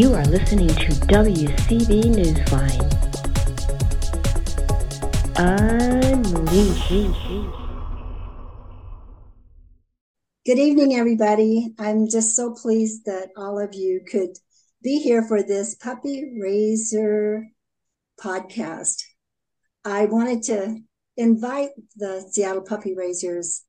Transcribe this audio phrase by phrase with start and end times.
[0.00, 2.88] You are listening to WCB Newsline.
[5.36, 6.88] Unleash.
[10.46, 11.74] Good evening, everybody.
[11.78, 14.38] I'm just so pleased that all of you could
[14.82, 17.48] be here for this Puppy Raiser
[18.18, 19.02] podcast.
[19.84, 20.78] I wanted to
[21.18, 23.64] invite the Seattle Puppy Raisers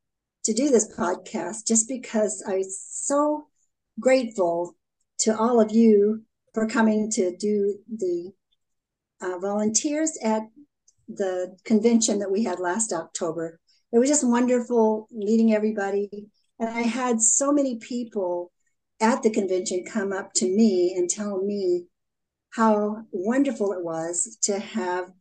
[0.45, 3.48] to do this podcast just because I'm so
[3.99, 4.77] grateful
[5.21, 8.31] to all of you for coming to do the
[9.21, 10.43] uh, volunteers at
[11.07, 13.59] the convention that we had last October.
[13.91, 16.09] It was just wonderful meeting everybody.
[16.59, 18.52] And I had so many people
[18.99, 21.85] at the convention come up to me and tell me
[22.51, 25.12] how wonderful it was to have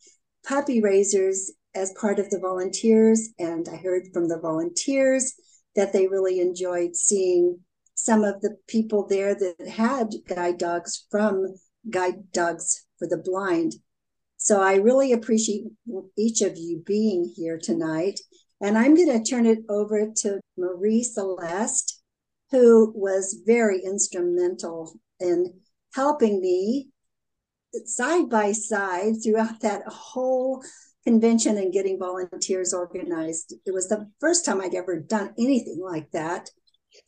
[0.47, 3.31] puppy raisers as part of the volunteers.
[3.39, 5.35] And I heard from the volunteers
[5.77, 7.61] that they really enjoyed seeing
[8.05, 11.45] some of the people there that had guide dogs from
[11.89, 13.75] Guide Dogs for the Blind.
[14.37, 15.65] So I really appreciate
[16.17, 18.21] each of you being here tonight.
[18.61, 22.01] And I'm going to turn it over to Marie Celeste,
[22.51, 25.55] who was very instrumental in
[25.95, 26.89] helping me
[27.85, 30.63] side by side throughout that whole
[31.05, 33.55] convention and getting volunteers organized.
[33.65, 36.51] It was the first time I'd ever done anything like that.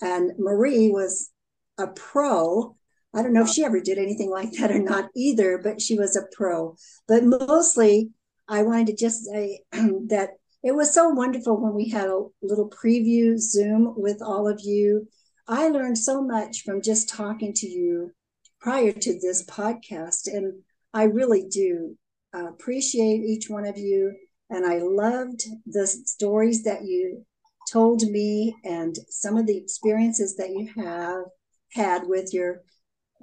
[0.02, 1.30] And Marie was
[1.78, 2.76] a pro.
[3.14, 5.96] I don't know if she ever did anything like that or not either, but she
[5.96, 6.76] was a pro.
[7.06, 8.10] But mostly,
[8.48, 10.30] I wanted to just say that
[10.62, 15.08] it was so wonderful when we had a little preview Zoom with all of you.
[15.46, 18.12] I learned so much from just talking to you
[18.60, 20.26] prior to this podcast.
[20.26, 20.62] And
[20.94, 21.96] I really do
[22.32, 24.14] appreciate each one of you.
[24.50, 27.24] And I loved the stories that you
[27.70, 31.24] told me and some of the experiences that you have
[31.72, 32.62] had with your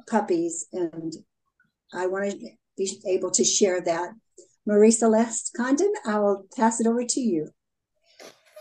[0.10, 0.68] puppies.
[0.74, 1.14] And
[1.94, 2.38] I want to
[2.78, 4.12] be able to share that.
[4.66, 7.50] Marie Celeste Condon, I'll pass it over to you.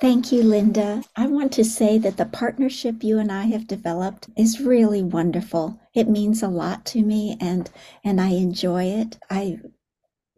[0.00, 1.03] Thank you, Linda.
[1.17, 5.81] I want to say that the partnership you and I have developed is really wonderful.
[5.93, 7.69] It means a lot to me and
[8.05, 9.19] and I enjoy it.
[9.28, 9.59] I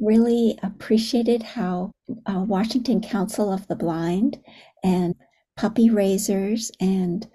[0.01, 1.93] really appreciated how
[2.25, 4.39] uh, Washington Council of the Blind
[4.83, 5.15] and
[5.61, 7.29] puppy raisers and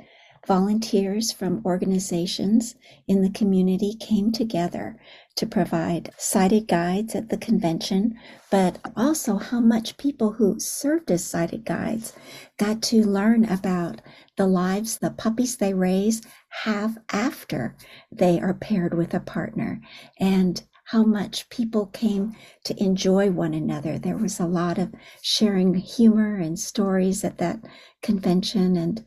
[0.47, 2.73] volunteers from organizations
[3.07, 4.99] in the community came together
[5.35, 8.17] to provide sighted guides at the convention,
[8.49, 12.13] but also how much people who served as sighted guides
[12.57, 14.01] got to learn about
[14.37, 16.23] the lives the puppies they raise
[16.63, 17.75] have after
[18.11, 19.79] they are paired with a partner.
[20.19, 23.97] And how much people came to enjoy one another.
[23.97, 27.59] There was a lot of sharing humor and stories at that
[28.03, 29.03] convention, and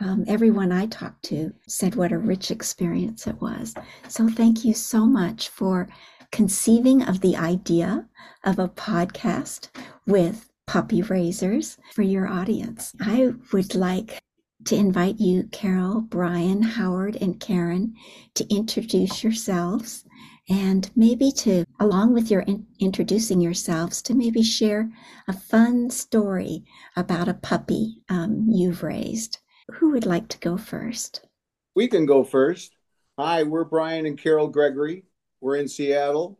[0.00, 3.74] um, everyone I talked to said what a rich experience it was.
[4.08, 5.88] So, thank you so much for
[6.30, 8.06] conceiving of the idea
[8.44, 9.68] of a podcast
[10.06, 12.94] with puppy raisers for your audience.
[13.00, 14.20] I would like
[14.66, 17.94] to invite you, Carol, Brian, Howard, and Karen,
[18.34, 20.04] to introduce yourselves
[20.48, 24.90] and maybe to, along with your in- introducing yourselves, to maybe share
[25.28, 26.64] a fun story
[26.96, 29.38] about a puppy um, you've raised.
[29.72, 31.26] Who would like to go first?
[31.74, 32.76] We can go first.
[33.18, 35.04] Hi, we're Brian and Carol Gregory.
[35.40, 36.38] We're in Seattle,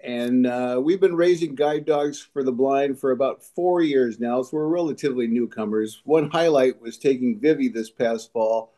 [0.00, 4.42] and uh, we've been raising guide dogs for the blind for about four years now,
[4.42, 6.00] so we're relatively newcomers.
[6.04, 8.74] One highlight was taking Vivi this past fall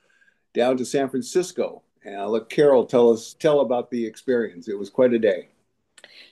[0.55, 4.69] down to San Francisco and I'll let Carol tell us tell about the experience.
[4.69, 5.49] It was quite a day.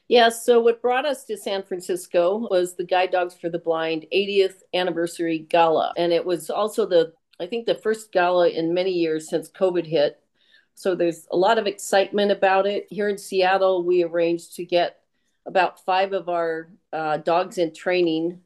[0.08, 4.06] Yeah, so what brought us to San Francisco was the Guide Dogs for the Blind
[4.12, 5.92] 80th anniversary gala.
[5.97, 9.86] And it was also the, I think, the first gala in many years since COVID
[9.86, 10.20] hit.
[10.75, 12.86] So there's a lot of excitement about it.
[12.91, 14.98] Here in Seattle, we arranged to get
[15.47, 18.41] about five of our uh, dogs in training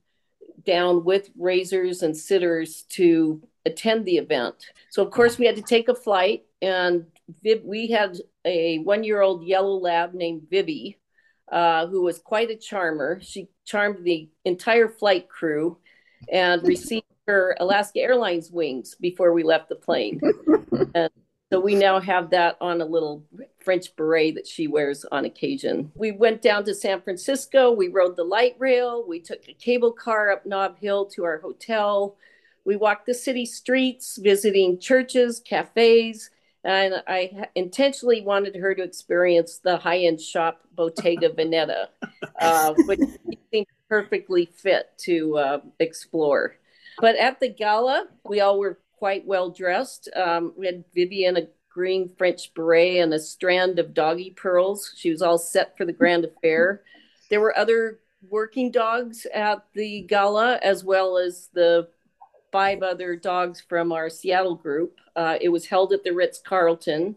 [0.66, 4.54] down with raisers and sitters to attend the event.
[4.90, 7.06] So, of course, we had to take a flight and
[7.64, 10.98] we had a one year old yellow lab named Vivi,
[11.50, 13.20] uh, who was quite a charmer.
[13.22, 15.78] She charmed the entire flight crew
[16.30, 20.20] and received her Alaska Airlines wings before we left the plane.
[20.94, 21.10] and
[21.52, 23.24] so we now have that on a little
[23.62, 25.92] French beret that she wears on occasion.
[25.94, 27.70] We went down to San Francisco.
[27.70, 29.04] We rode the light rail.
[29.06, 32.16] We took a cable car up Nob Hill to our hotel.
[32.64, 36.30] We walked the city streets, visiting churches, cafes,
[36.64, 41.88] and I intentionally wanted her to experience the high-end shop Bottega Veneta,
[42.40, 43.00] uh, which
[43.52, 46.56] seemed perfectly fit to uh, explore.
[46.98, 50.08] But at the gala, we all were quite well dressed.
[50.16, 54.92] Um, we had Vivi in, a green French beret and a strand of doggy pearls.
[54.96, 56.82] She was all set for the grand affair.
[57.28, 57.98] There were other
[58.30, 61.88] working dogs at the gala, as well as the
[62.54, 65.00] five other dogs from our Seattle group.
[65.16, 67.16] Uh, it was held at the Ritz Carlton.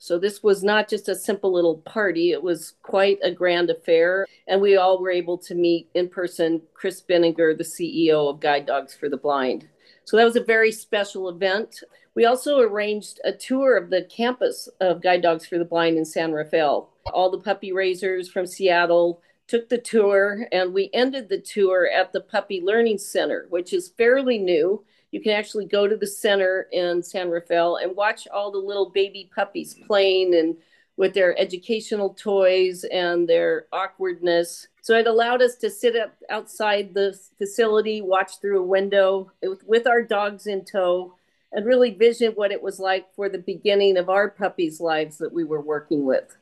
[0.00, 4.26] So this was not just a simple little party, it was quite a grand affair.
[4.48, 8.66] And we all were able to meet in person Chris Benninger, the CEO of Guide
[8.66, 9.68] Dogs for the Blind.
[10.02, 11.76] So that was a very special event.
[12.16, 16.04] We also arranged a tour of the campus of Guide Dogs for the Blind in
[16.04, 16.90] San Rafael.
[17.14, 22.10] All the puppy raisers from Seattle took the tour, and we ended the tour at
[22.10, 24.82] the Puppy Learning Center, which is fairly new.
[25.10, 28.88] You can actually go to the center in San Rafael and watch all the little
[28.88, 30.56] baby puppies playing and
[30.96, 34.68] with their educational toys and their awkwardness.
[34.80, 39.32] So it allowed us to sit up outside the facility, watch through a window
[39.66, 41.16] with, our dogs in tow,
[41.52, 45.34] and really vision what it was like for the beginning of our puppies' lives that
[45.34, 46.38] we were working with.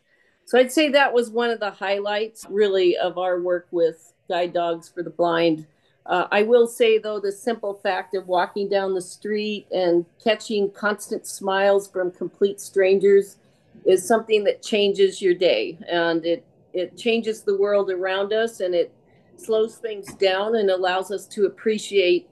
[0.51, 4.53] So I'd say that was one of the highlights, really, of our work with Guide
[4.53, 5.65] Dogs for the Blind.
[6.07, 10.69] Uh, I will say, though, the simple fact of walking down the street and catching
[10.73, 13.37] constant smiles from complete strangers
[13.85, 18.75] is something that changes your day and it, it changes the world around us and
[18.75, 18.93] it
[19.37, 22.29] slows things down and allows us to appreciate,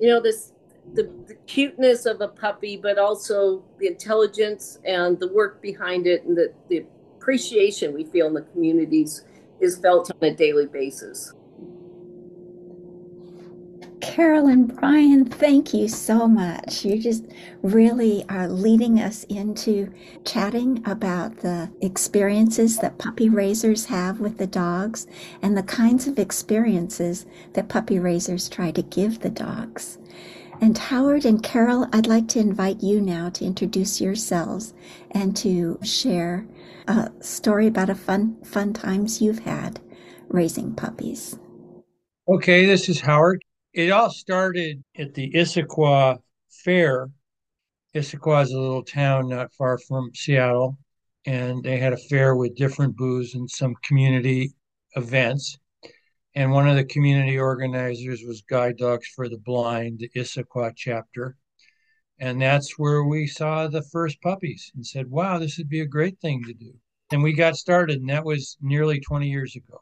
[0.00, 0.52] you know, this
[0.94, 6.24] the, the cuteness of a puppy, but also the intelligence and the work behind it
[6.24, 6.84] and the, the
[7.22, 9.24] appreciation we feel in the communities
[9.60, 11.32] is felt on a daily basis.
[14.00, 16.84] Carol and Brian, thank you so much.
[16.84, 17.24] You just
[17.62, 19.92] really are leading us into
[20.24, 25.06] chatting about the experiences that puppy raisers have with the dogs
[25.42, 29.98] and the kinds of experiences that puppy raisers try to give the dogs.
[30.62, 34.74] And Howard and Carol, I'd like to invite you now to introduce yourselves
[35.10, 36.46] and to share
[36.86, 39.80] a story about a fun fun times you've had
[40.28, 41.36] raising puppies.
[42.28, 43.42] Okay, this is Howard.
[43.72, 46.18] It all started at the Issaquah
[46.48, 47.10] Fair.
[47.92, 50.78] Issaquah is a little town not far from Seattle,
[51.26, 54.52] and they had a fair with different booths and some community
[54.94, 55.58] events.
[56.34, 61.36] And one of the community organizers was Guide Dogs for the Blind, the Issaquah chapter.
[62.18, 65.86] And that's where we saw the first puppies and said, wow, this would be a
[65.86, 66.72] great thing to do.
[67.10, 69.78] And we got started, and that was nearly 20 years ago.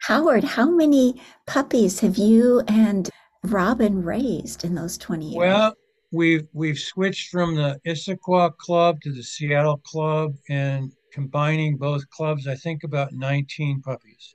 [0.00, 3.08] Howard, how many puppies have you and
[3.44, 5.36] Robin raised in those 20 years?
[5.36, 5.74] Well,
[6.10, 12.48] we've we've switched from the Issaquah Club to the Seattle Club and combining both clubs,
[12.48, 14.34] I think about 19 puppies.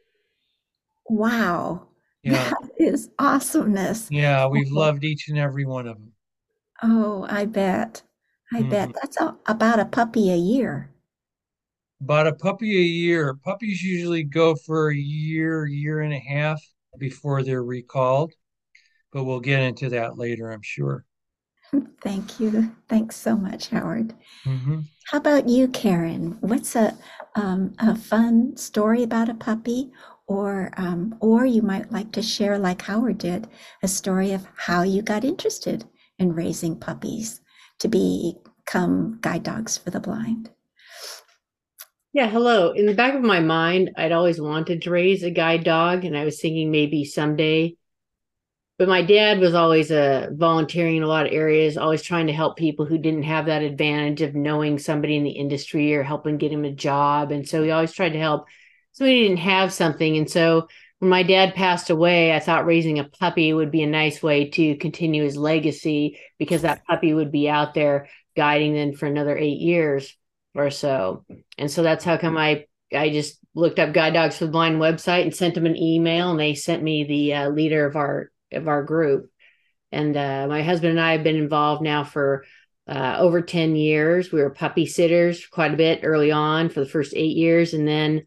[1.10, 1.88] Wow.
[2.24, 2.52] Yeah.
[2.52, 4.12] That is awesomeness.
[4.12, 6.14] Yeah, we've loved each and every one of them.
[6.84, 8.02] Oh, I bet.
[8.54, 8.64] I Mm-hmm.
[8.64, 8.94] bet.
[8.94, 10.90] That's a, about a puppy a year.
[12.02, 13.36] About a puppy a year.
[13.36, 16.62] Puppies usually go for a year, year and a half
[16.98, 18.34] before they're recalled,
[19.14, 21.06] but we'll get into that later, I'm sure.
[22.02, 22.76] Thank you.
[22.88, 24.14] Thanks so much, Howard.
[24.46, 26.38] hmm How about you, Karen?
[26.42, 26.98] What's a
[27.36, 29.92] um, a fun story about a puppy,
[30.30, 33.48] or um, or you might like to share, like Howard did,
[33.82, 35.84] a story of how you got interested
[36.20, 37.42] in raising puppies
[37.80, 40.52] to become guide dogs for the blind.
[42.14, 42.72] Yeah, hello.
[42.72, 46.16] In the back of my mind, I'd always wanted to raise a guide dog, and
[46.16, 47.76] I was thinking maybe someday.
[48.78, 52.34] But my dad was always uh, volunteering in a lot of areas, always trying to
[52.34, 56.38] help people who didn't have that advantage of knowing somebody in the industry or helping
[56.38, 57.32] get him a job.
[57.32, 58.46] And so he always tried to help
[59.00, 60.18] somebody who didn't have something.
[60.18, 60.68] And so
[61.00, 64.50] when my dad passed away, I thought raising a puppy would be a nice way
[64.50, 69.38] to continue his legacy because that puppy would be out there guiding them for another
[69.38, 70.16] eight years
[70.54, 71.26] or so.
[71.58, 74.82] And so that's how come I I just looked up Guide Dogs for the Blind
[74.82, 78.32] website and sent them an email, and they sent me the uh, leader of our
[78.52, 79.30] of our group.
[79.92, 82.46] And uh, my husband and I have been involved now for
[82.88, 84.32] uh, over ten years.
[84.32, 87.88] We were puppy sitters quite a bit early on for the first eight years, and
[87.88, 88.26] then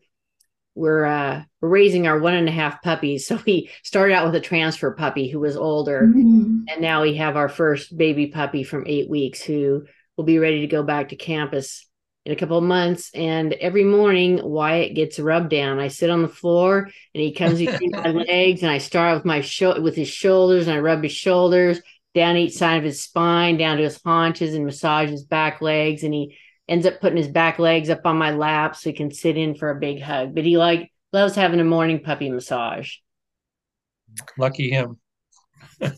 [0.75, 3.27] we're uh, raising our one and a half puppies.
[3.33, 6.65] So we started out with a transfer puppy who was older, Mm.
[6.71, 9.85] and now we have our first baby puppy from eight weeks who
[10.17, 11.87] will be ready to go back to campus
[12.25, 13.11] in a couple of months.
[13.15, 15.79] And every morning, Wyatt gets rubbed down.
[15.81, 19.25] I sit on the floor and he comes between my legs, and I start with
[19.25, 21.81] my sho- with his shoulders, and I rub his shoulders
[22.15, 26.03] down each side of his spine, down to his haunches, and massage his back legs.
[26.03, 26.37] And he
[26.69, 29.55] ends up putting his back legs up on my lap so he can sit in
[29.55, 30.35] for a big hug.
[30.35, 32.97] But he like loves having a morning puppy massage.
[34.39, 34.99] Lucky him.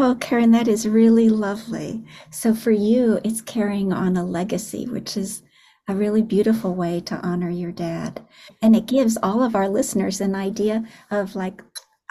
[0.00, 2.04] Oh, Karen, that is really lovely.
[2.30, 5.42] So for you, it's carrying on a legacy, which is
[5.88, 8.24] a really beautiful way to honor your dad.
[8.62, 11.62] And it gives all of our listeners an idea of like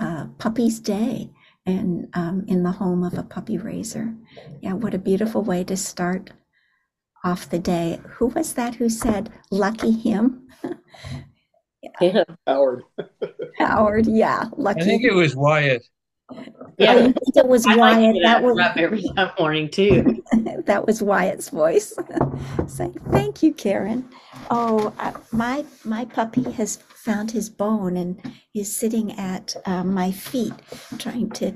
[0.01, 1.31] uh, Puppy's Day
[1.65, 4.13] and um, in the home of a puppy raiser.
[4.61, 6.31] Yeah, what a beautiful way to start
[7.27, 8.00] off the day.
[8.15, 10.48] Who was that who said, lucky him?
[12.01, 12.24] Yeah.
[12.46, 12.84] Howard.
[13.60, 14.81] Howard, yeah, lucky.
[14.81, 15.84] I think it was Wyatt.
[16.77, 18.15] Yeah, I think it was I Wyatt.
[18.15, 19.03] to That that was every
[19.39, 20.22] morning too.
[20.65, 21.93] that was Wyatt's voice
[22.67, 24.10] saying, "Thank you, Karen."
[24.51, 28.19] Oh, uh, my my puppy has found his bone and
[28.53, 30.53] is sitting at uh, my feet,
[30.98, 31.53] trying to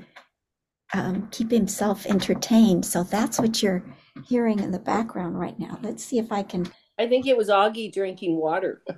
[0.94, 2.86] um, keep himself entertained.
[2.86, 3.84] So that's what you're
[4.28, 5.80] hearing in the background right now.
[5.82, 6.68] Let's see if I can.
[7.00, 8.82] I think it was Augie drinking water.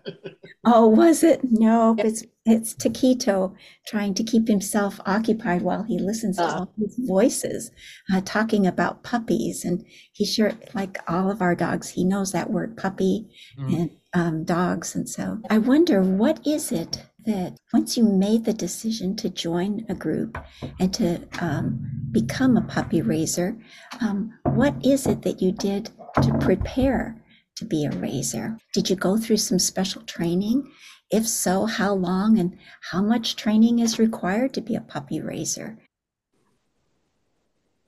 [0.66, 1.42] Oh, was it?
[1.44, 3.54] No, it's it's Taquito
[3.86, 6.60] trying to keep himself occupied while he listens to Ah.
[6.60, 7.70] all these voices
[8.14, 9.66] uh, talking about puppies.
[9.66, 9.84] And
[10.14, 13.28] he sure, like all of our dogs, he knows that word puppy
[13.60, 13.76] Mm.
[13.78, 14.96] and um, dogs.
[14.96, 19.86] And so I wonder what is it that once you made the decision to join
[19.90, 20.38] a group
[20.80, 23.58] and to um, become a puppy raiser,
[24.02, 25.90] um, what is it that you did
[26.22, 27.22] to prepare
[27.56, 28.58] to be a raiser?
[28.74, 30.72] Did you go through some special training?
[31.12, 32.58] If so, how long and
[32.92, 35.78] how much training is required to be a puppy raiser?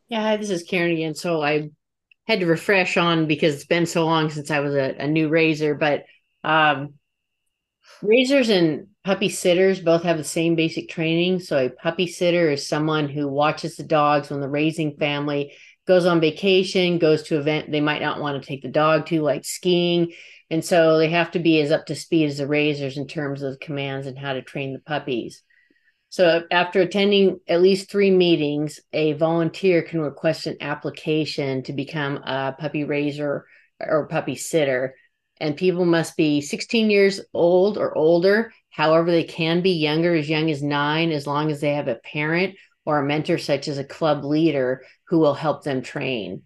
[0.08, 1.16] Yeah, hi, this is Karen again.
[1.16, 1.72] So I
[2.28, 5.30] had to refresh on because it's been so long since I was a, a new
[5.30, 6.06] raiser, but
[6.44, 6.94] um,
[8.02, 11.40] raisers and puppy sitters both have the same basic training.
[11.40, 15.54] So a puppy sitter is someone who watches the dogs when the raising family
[15.88, 19.22] goes on vacation, goes to event they might not want to take the dog to,
[19.22, 20.12] like skiing.
[20.50, 23.44] And so they have to be as up to speed as the raisers in terms
[23.44, 25.44] of commands and how to train the puppies.
[26.10, 32.18] So after attending at least three meetings, a volunteer can request an application to become
[32.18, 33.46] a puppy raiser
[33.80, 34.96] or puppy sitter.
[35.40, 38.54] And people must be 16 years old or older.
[38.76, 41.96] However, they can be younger, as young as nine, as long as they have a
[41.96, 42.56] parent
[42.86, 46.44] or a mentor, such as a club leader, who will help them train.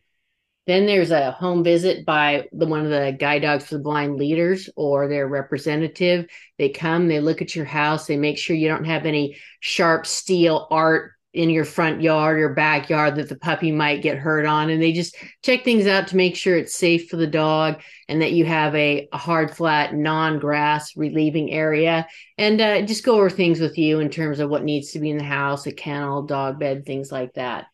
[0.68, 4.18] Then there's a home visit by the one of the guide dogs for the blind
[4.18, 6.28] leaders or their representative.
[6.60, 10.06] They come, they look at your house, they make sure you don't have any sharp
[10.06, 14.70] steel art in your front yard or backyard that the puppy might get hurt on.
[14.70, 18.22] And they just check things out to make sure it's safe for the dog and
[18.22, 22.08] that you have a, a hard, flat, non grass relieving area.
[22.38, 25.12] And uh, just go over things with you in terms of what needs to be
[25.12, 27.66] in the house, a kennel, dog bed, things like that.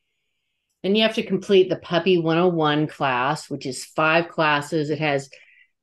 [0.83, 4.89] Then you have to complete the Puppy 101 class, which is five classes.
[4.89, 5.29] It has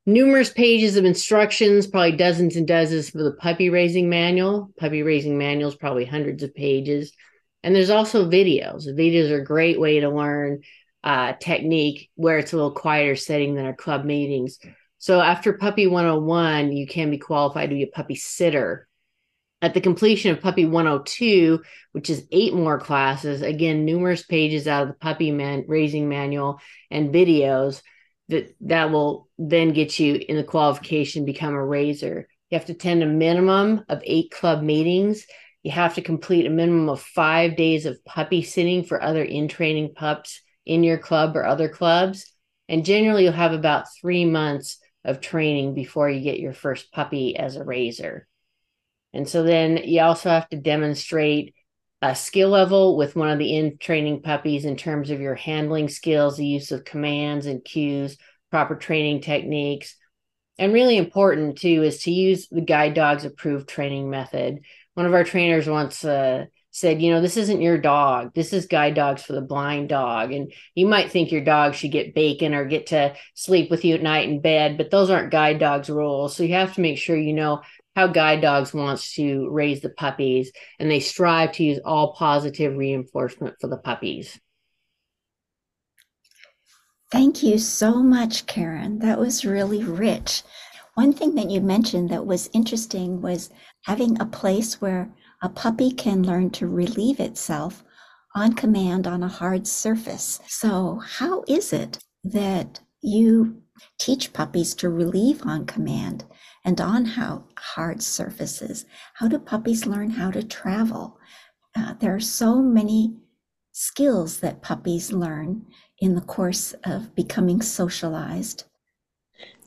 [0.05, 4.71] numerous pages of instructions, probably dozens and dozens for the puppy raising manual.
[4.77, 7.13] Puppy raising manual is probably hundreds of pages.
[7.63, 8.87] And there's also videos.
[8.87, 10.61] Videos are a great way to learn
[11.03, 14.59] uh, technique where it's a little quieter setting than our club meetings.
[14.97, 18.87] So after Puppy 101, you can be qualified to be a puppy sitter.
[19.61, 21.61] At the completion of Puppy 102,
[21.93, 26.59] which is eight more classes, again, numerous pages out of the puppy man raising manual
[26.91, 27.81] and videos
[28.29, 32.27] that that will then get you in the qualification become a raiser.
[32.49, 35.25] You have to attend a minimum of eight club meetings.
[35.63, 39.47] You have to complete a minimum of five days of puppy sitting for other in
[39.47, 42.31] training pups in your club or other clubs.
[42.69, 47.35] And generally, you'll have about three months of training before you get your first puppy
[47.35, 48.27] as a raiser.
[49.13, 51.53] And so then you also have to demonstrate
[52.01, 55.87] a skill level with one of the in training puppies in terms of your handling
[55.87, 58.17] skills, the use of commands and cues,
[58.51, 59.95] proper training techniques.
[60.57, 64.59] And really important too is to use the guide dog's approved training method.
[64.95, 68.33] One of our trainers once uh, said, you know, this isn't your dog.
[68.33, 70.31] This is guide dogs for the blind dog.
[70.31, 73.95] And you might think your dog should get bacon or get to sleep with you
[73.95, 76.35] at night in bed, but those aren't guide dogs rules.
[76.35, 77.61] So you have to make sure you know
[77.95, 82.75] how guide dogs wants to raise the puppies and they strive to use all positive
[82.75, 84.39] reinforcement for the puppies.
[87.11, 88.97] Thank you so much, Karen.
[88.97, 90.41] That was really rich.
[90.95, 93.49] One thing that you mentioned that was interesting was
[93.85, 97.83] having a place where a puppy can learn to relieve itself
[98.35, 100.39] on command on a hard surface.
[100.47, 103.63] So, how is it that you
[103.99, 106.25] teach puppies to relieve on command
[106.63, 108.85] and on how hard surfaces?
[109.15, 111.17] How do puppies learn how to travel?
[111.75, 113.15] Uh, there are so many
[113.71, 115.65] skills that puppies learn
[115.97, 118.65] in the course of becoming socialized.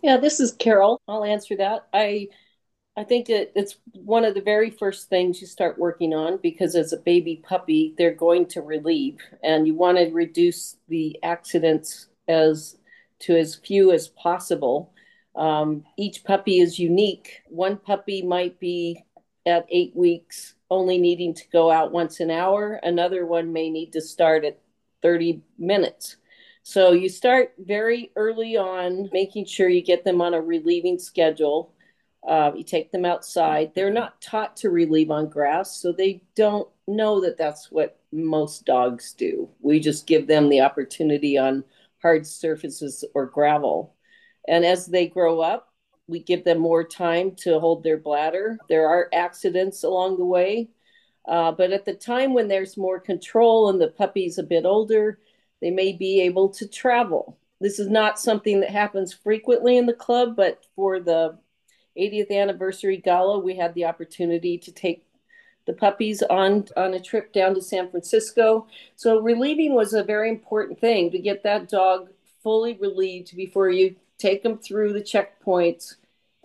[0.02, 1.00] Yeah, this is Carol.
[1.08, 1.86] I'll answer that.
[1.92, 2.28] I
[2.96, 6.76] I think it, it's one of the very first things you start working on because
[6.76, 12.08] as a baby puppy, they're going to relieve, and you want to reduce the accidents
[12.28, 12.78] as
[13.20, 14.92] to as few as possible.
[15.36, 17.42] Um, each puppy is unique.
[17.48, 19.04] One puppy might be
[19.46, 22.80] at eight weeks only needing to go out once an hour.
[22.82, 24.60] Another one may need to start at
[25.02, 26.16] 30 minutes.
[26.68, 31.72] So you start very early on, making sure you get them on a relieving schedule.
[32.26, 33.70] Uh, you take them outside.
[33.72, 38.64] They're not taught to relieve on grass, so they don't know that that's what most
[38.66, 39.48] dogs do.
[39.60, 41.62] We just give them the opportunity on
[42.02, 43.94] hard surfaces or gravel.
[44.48, 45.72] And as they grow up,
[46.08, 48.58] we give them more time to hold their bladder.
[48.68, 50.70] There are accidents along the way.
[51.28, 55.20] Uh, but at the time when there's more control and the puppy's a bit older,
[55.60, 57.38] they may be able to travel.
[57.60, 61.38] This is not something that happens frequently in the club, but for the
[61.96, 65.04] 80th anniversary gala, we had the opportunity to take
[65.66, 68.66] the puppies on on a trip down to San Francisco.
[68.94, 72.10] So relieving was a very important thing to get that dog
[72.42, 75.96] fully relieved before you take them through the checkpoints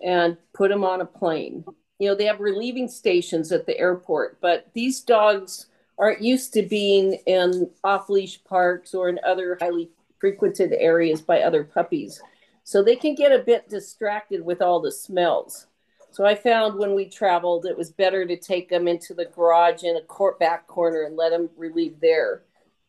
[0.04, 1.64] and put them on a plane.
[1.98, 5.66] You know, they have relieving stations at the airport, but these dogs
[5.98, 11.42] aren't used to being in off leash parks or in other highly frequented areas by
[11.42, 12.20] other puppies.
[12.64, 15.66] So they can get a bit distracted with all the smells.
[16.12, 19.82] So I found when we traveled, it was better to take them into the garage
[19.82, 22.42] in a court back corner and let them relieve there,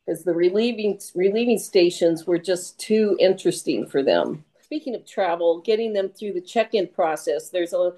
[0.06, 4.44] because the relieving relieving stations were just too interesting for them.
[4.62, 7.94] Speaking of travel, getting them through the check-in process, there's a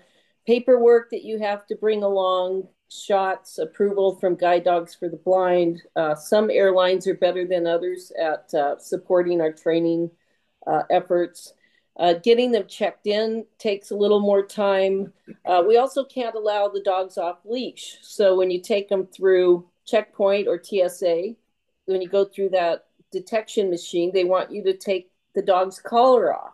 [0.45, 5.81] paperwork that you have to bring along, shots, approval from Guide Dogs for the Blind.
[5.95, 10.11] Uh, some airlines are better than others at uh, supporting our training
[10.67, 11.53] uh, efforts.
[11.97, 15.13] Uh, getting them checked in takes a little more time.
[15.45, 17.97] Uh, we also can't allow the dogs off leash.
[18.01, 21.35] So when you take them through checkpoint or TSA,
[21.85, 26.35] when you go through that detection machine, they want you to take the dog's collar
[26.35, 26.53] off.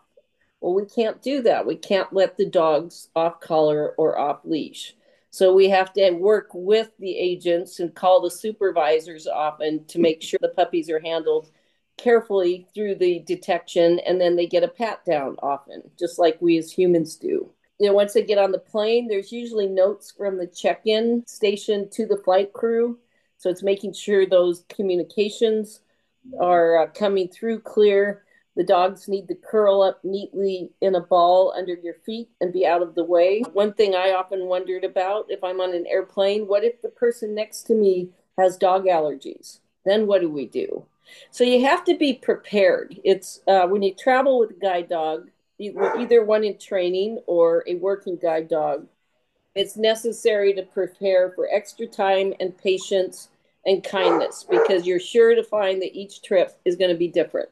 [0.60, 1.66] Well, we can't do that.
[1.66, 4.96] We can't let the dogs off collar or off leash.
[5.32, 10.22] So we have to work with the agents and call the supervisors often to make
[10.22, 11.50] sure the puppies are handled
[11.98, 16.58] carefully through the detection and then they get a pat down often, just like we
[16.58, 17.50] as humans do.
[17.80, 21.24] You know, once they get on the plane, there's usually notes from the check in
[21.26, 23.00] station to the flight crew.
[23.38, 25.80] So it's making sure those communications
[26.40, 28.24] are uh, coming through clear.
[28.56, 32.66] The dogs need to curl up neatly in a ball under your feet and be
[32.66, 33.44] out of the way.
[33.54, 37.34] One thing I often wondered about if I'm on an airplane, what if the person
[37.34, 39.60] next to me has dog allergies?
[39.86, 40.86] Then what do we do?
[41.32, 43.00] So you have to be prepared.
[43.04, 47.76] It's uh, when you travel with a guide dog, either one in training or a
[47.76, 48.88] working guide dog,
[49.56, 53.30] it's necessary to prepare for extra time and patience
[53.66, 57.50] and kindness because you're sure to find that each trip is going to be different.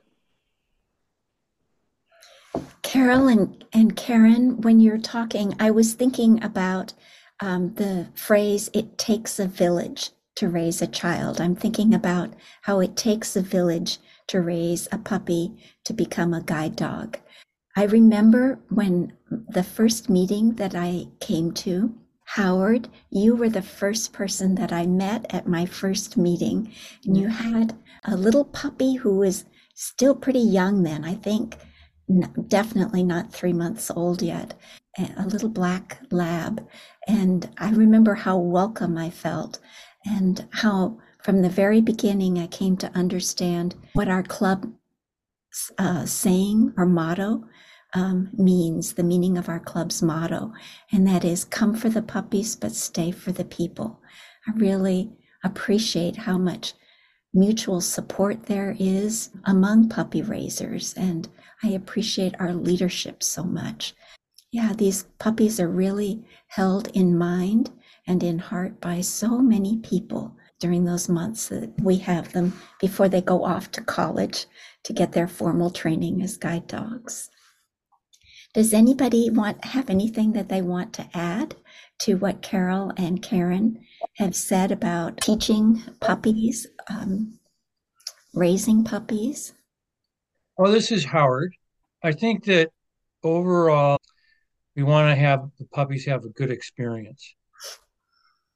[2.89, 6.91] Carol and, and Karen, when you're talking, I was thinking about
[7.39, 11.39] um, the phrase, it takes a village to raise a child.
[11.39, 13.99] I'm thinking about how it takes a village
[14.29, 15.53] to raise a puppy
[15.85, 17.19] to become a guide dog.
[17.77, 21.93] I remember when the first meeting that I came to,
[22.25, 26.73] Howard, you were the first person that I met at my first meeting.
[27.05, 31.55] And you had a little puppy who was still pretty young then, I think
[32.47, 34.53] definitely not three months old yet,
[35.17, 36.67] a little black lab.
[37.07, 39.59] And I remember how welcome I felt
[40.05, 44.71] and how from the very beginning I came to understand what our club
[45.77, 47.43] uh, saying or motto
[47.93, 50.53] um, means, the meaning of our club's motto,
[50.91, 53.99] and that is come for the puppies, but stay for the people.
[54.47, 55.11] I really
[55.43, 56.73] appreciate how much
[57.33, 61.27] mutual support there is among puppy raisers, and
[61.63, 63.93] I appreciate our leadership so much.
[64.51, 67.71] Yeah, these puppies are really held in mind
[68.07, 73.07] and in heart by so many people during those months that we have them before
[73.07, 74.45] they go off to college
[74.83, 77.29] to get their formal training as guide dogs.
[78.53, 81.55] Does anybody want have anything that they want to add
[81.99, 83.85] to what Carol and Karen
[84.17, 87.39] have said about teaching puppies, um,
[88.33, 89.53] raising puppies?
[90.57, 91.53] Well, this is Howard.
[92.03, 92.69] I think that
[93.23, 93.99] overall,
[94.75, 97.35] we want to have the puppies have a good experience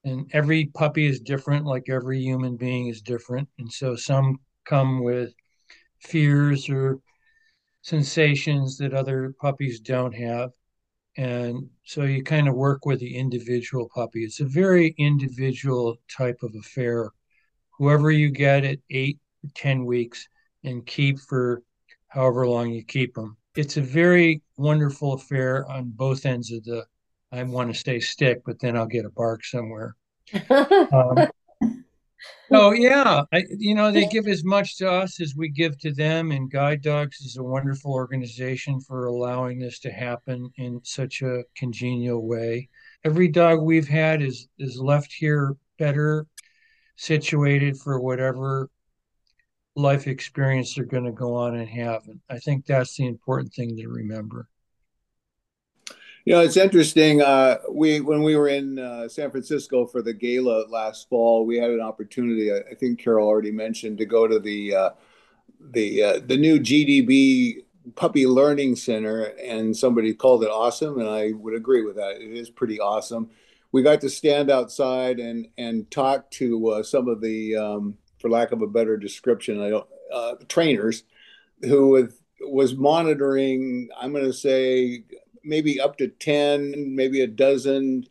[0.05, 5.03] and every puppy is different like every human being is different and so some come
[5.03, 5.33] with
[5.99, 6.99] fears or
[7.81, 10.51] sensations that other puppies don't have
[11.15, 14.23] And so you kind of work with the individual puppy.
[14.23, 17.11] It's a very individual type of affair.
[17.77, 19.19] Whoever you get at eight,
[19.55, 20.27] 10 weeks
[20.63, 21.61] and keep for
[22.07, 23.37] however long you keep them.
[23.55, 26.85] It's a very wonderful affair on both ends of the
[27.31, 29.95] I want to stay stick, but then I'll get a bark somewhere.
[30.49, 31.27] um,
[32.51, 35.93] oh yeah, I, you know they give as much to us as we give to
[35.93, 41.21] them, and Guide Dogs is a wonderful organization for allowing this to happen in such
[41.21, 42.69] a congenial way.
[43.03, 46.27] Every dog we've had is is left here better
[46.95, 48.69] situated for whatever
[49.75, 52.07] life experience they're going to go on and have.
[52.07, 54.47] And I think that's the important thing to remember.
[56.25, 57.21] You know, it's interesting.
[57.21, 61.57] Uh, we when we were in uh, San Francisco for the gala last fall, we
[61.57, 62.53] had an opportunity.
[62.53, 64.89] I think Carol already mentioned to go to the uh,
[65.59, 67.63] the uh, the new GDB
[67.95, 72.21] Puppy Learning Center, and somebody called it awesome, and I would agree with that.
[72.21, 73.29] It is pretty awesome.
[73.73, 78.29] We got to stand outside and and talk to uh, some of the, um, for
[78.29, 81.03] lack of a better description, I don't uh, trainers
[81.61, 82.07] who
[82.39, 83.89] was monitoring.
[83.99, 85.03] I'm going to say
[85.43, 88.05] maybe up to 10, maybe a dozen,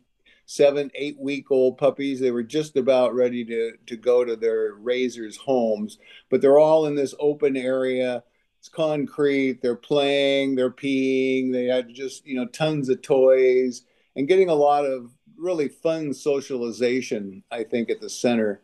[0.45, 2.19] seven, eight week old puppies.
[2.19, 5.97] They were just about ready to, to go to their raisers' homes,
[6.29, 8.23] but they're all in this open area.
[8.59, 9.61] It's concrete.
[9.61, 11.51] They're playing, they're peeing.
[11.51, 13.83] They had just, you know, tons of toys
[14.15, 18.61] and getting a lot of really fun socialization, I think, at the center.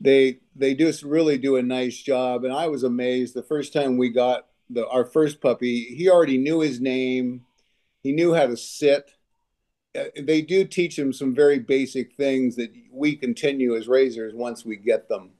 [0.00, 2.44] They they just really do a nice job.
[2.44, 6.38] And I was amazed the first time we got the our first puppy, he already
[6.38, 7.44] knew his name
[8.04, 9.10] he knew how to sit.
[9.98, 14.64] Uh, they do teach him some very basic things that we continue as raisers once
[14.64, 15.30] we get them.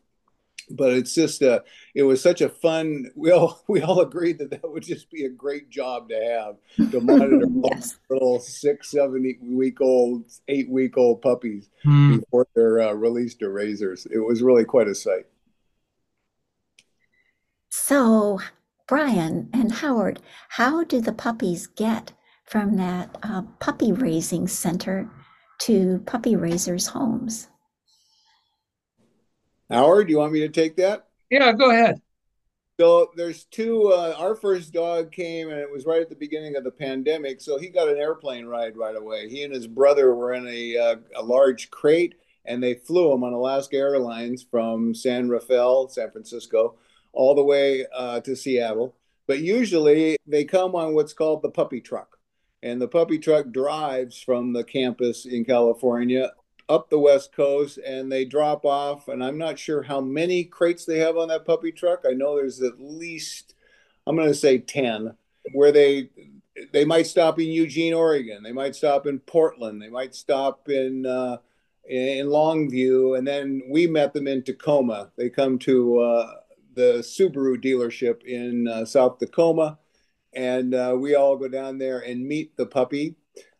[0.70, 1.62] But it's just a,
[1.94, 3.10] it was such a fun.
[3.16, 6.90] We all we all agreed that that would just be a great job to have
[6.90, 7.98] to monitor yes.
[8.08, 12.16] little six, seven week old, eight week old puppies hmm.
[12.16, 14.06] before they're uh, released to raisers.
[14.06, 15.26] It was really quite a sight.
[17.68, 18.40] So,
[18.88, 22.12] Brian and Howard, how do the puppies get
[22.44, 25.08] from that uh, puppy raising center
[25.60, 27.48] to puppy raisers' homes.
[29.70, 31.08] Howard, do you want me to take that?
[31.30, 32.00] Yeah, go ahead.
[32.78, 33.92] So there's two.
[33.92, 37.40] Uh, our first dog came, and it was right at the beginning of the pandemic.
[37.40, 39.28] So he got an airplane ride right away.
[39.28, 43.24] He and his brother were in a uh, a large crate, and they flew him
[43.24, 46.74] on Alaska Airlines from San Rafael, San Francisco,
[47.12, 48.96] all the way uh, to Seattle.
[49.26, 52.13] But usually they come on what's called the puppy truck
[52.64, 56.32] and the puppy truck drives from the campus in California
[56.70, 60.86] up the west coast and they drop off and i'm not sure how many crates
[60.86, 62.04] they have on that puppy truck.
[62.08, 63.54] I know there's at least
[64.06, 65.14] i'm going to say 10
[65.52, 66.08] where they
[66.72, 68.42] they might stop in eugene oregon.
[68.42, 69.82] They might stop in portland.
[69.82, 71.38] They might stop in uh,
[71.86, 73.18] in longview.
[73.18, 75.10] And then we met them in tacoma.
[75.18, 76.34] They come to uh,
[76.74, 79.78] the subaru dealership in uh, south tacoma
[80.34, 83.16] and uh, we all go down there and meet the puppy.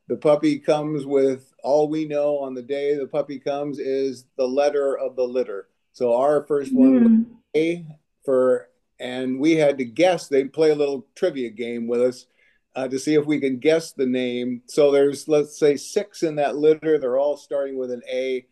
[0.08, 4.46] The puppy comes with all we know on the day the puppy comes is the
[4.46, 5.68] letter of the litter.
[5.92, 7.22] So our first one was hmm.
[7.56, 7.86] A
[8.24, 10.28] for, and we had to guess.
[10.28, 12.26] They play a little trivia game with us
[12.74, 14.62] uh, to see if we can guess the name.
[14.66, 16.98] So there's let's say six in that litter.
[16.98, 18.46] They're all starting with an A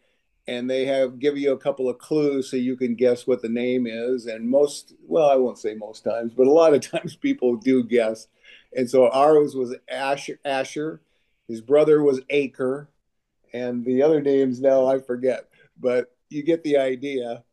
[0.48, 3.48] and they have give you a couple of clues so you can guess what the
[3.48, 4.26] name is.
[4.26, 7.82] And most well i won't say most times but a lot of times people do
[7.84, 8.28] guess.
[8.74, 11.00] And so ours was asher, asher.
[11.48, 12.88] his brother was acre.
[13.54, 17.44] And the other names now i forget but you get the idea.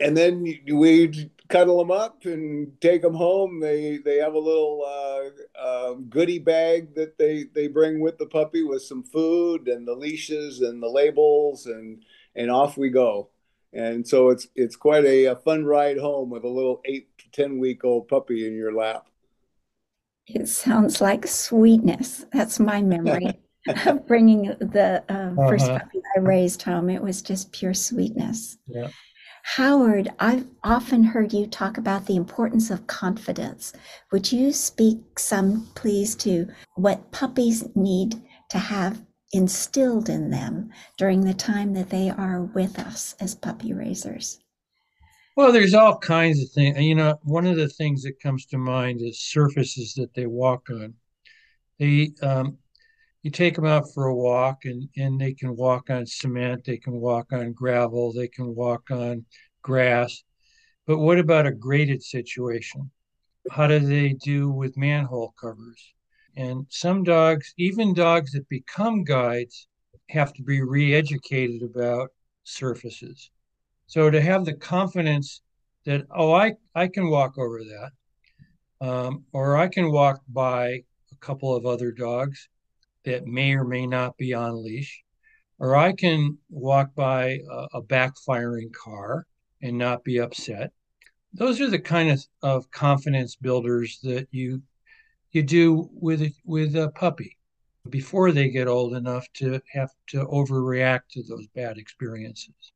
[0.00, 3.60] And then we cuddle them up and take them home.
[3.60, 8.26] They they have a little uh, uh, goodie bag that they they bring with the
[8.26, 12.04] puppy with some food and the leashes and the labels and
[12.34, 13.30] and off we go.
[13.72, 17.30] And so it's it's quite a, a fun ride home with a little eight to
[17.32, 19.06] ten week old puppy in your lap.
[20.26, 22.24] It sounds like sweetness.
[22.32, 23.38] That's my memory
[23.86, 25.78] of bringing the uh, 1st uh-huh.
[25.80, 26.88] puppy I raised home.
[26.88, 28.56] It was just pure sweetness.
[28.66, 28.88] Yeah.
[29.46, 33.74] Howard, I've often heard you talk about the importance of confidence.
[34.10, 39.02] Would you speak some, please, to what puppies need to have
[39.32, 44.40] instilled in them during the time that they are with us as puppy raisers?
[45.36, 46.80] Well, there's all kinds of things.
[46.80, 50.70] You know, one of the things that comes to mind is surfaces that they walk
[50.70, 50.94] on.
[51.78, 52.56] They, um,
[53.24, 56.76] you take them out for a walk, and and they can walk on cement, they
[56.76, 59.24] can walk on gravel, they can walk on
[59.62, 60.22] grass.
[60.86, 62.90] But what about a graded situation?
[63.50, 65.94] How do they do with manhole covers?
[66.36, 69.68] And some dogs, even dogs that become guides,
[70.10, 72.10] have to be re educated about
[72.42, 73.30] surfaces.
[73.86, 75.40] So to have the confidence
[75.86, 80.66] that, oh, I, I can walk over that, um, or I can walk by
[81.10, 82.48] a couple of other dogs
[83.04, 85.02] that may or may not be on leash,
[85.58, 89.26] or I can walk by a, a backfiring car
[89.62, 90.72] and not be upset.
[91.32, 94.62] Those are the kind of, of confidence builders that you
[95.32, 97.36] you do with with a puppy
[97.90, 102.72] before they get old enough to have to overreact to those bad experiences.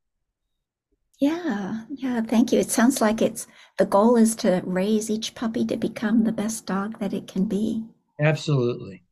[1.19, 2.59] Yeah, yeah, thank you.
[2.59, 3.45] It sounds like it's
[3.77, 7.45] the goal is to raise each puppy to become the best dog that it can
[7.45, 7.83] be.
[8.19, 9.03] Absolutely.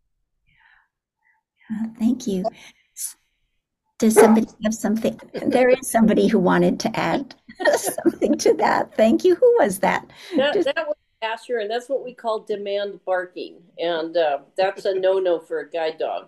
[1.71, 2.43] Uh, thank you.
[3.99, 5.19] Does somebody have something?
[5.47, 7.33] There is somebody who wanted to add
[7.75, 8.95] something to that.
[8.95, 9.35] Thank you.
[9.35, 10.07] Who was that?
[10.35, 13.57] That, that was Asher, and that's what we call demand barking.
[13.79, 16.27] And uh, that's a no no for a guide dog.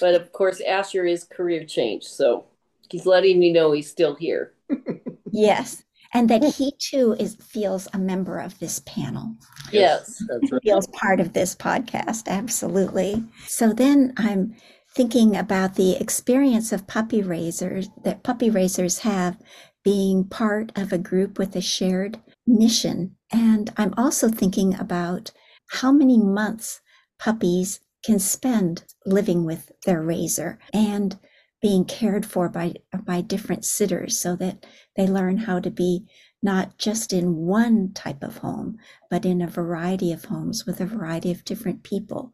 [0.00, 2.02] But of course, Asher is career change.
[2.02, 2.46] So
[2.90, 4.52] he's letting me know he's still here.
[5.30, 5.84] yes.
[6.16, 6.48] And that hmm.
[6.48, 9.36] he too is feels a member of this panel.
[9.70, 10.22] Yes.
[10.26, 10.62] That's right.
[10.62, 12.26] Feels part of this podcast.
[12.26, 13.22] Absolutely.
[13.46, 14.56] So then I'm
[14.94, 19.36] thinking about the experience of puppy raisers that puppy raisers have
[19.84, 23.14] being part of a group with a shared mission.
[23.30, 25.32] And I'm also thinking about
[25.68, 26.80] how many months
[27.18, 31.18] puppies can spend living with their raiser and
[31.66, 32.72] being cared for by
[33.04, 36.06] by different sitters so that they learn how to be
[36.40, 38.78] not just in one type of home
[39.10, 42.32] but in a variety of homes with a variety of different people.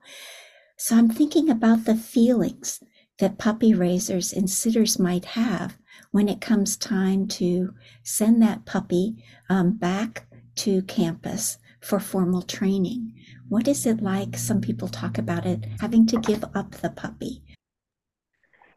[0.76, 2.82] So i'm thinking about the feelings
[3.20, 5.78] that puppy raisers and sitters might have
[6.10, 13.14] when it comes time to send that puppy um, back to campus for formal training.
[13.48, 14.36] What is it like?
[14.36, 17.42] Some people talk about it having to give up the puppy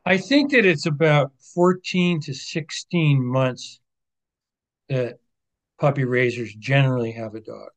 [0.06, 3.80] I think that it's about 14 to 16 months
[4.88, 5.18] that
[5.80, 7.70] puppy raisers generally have a dog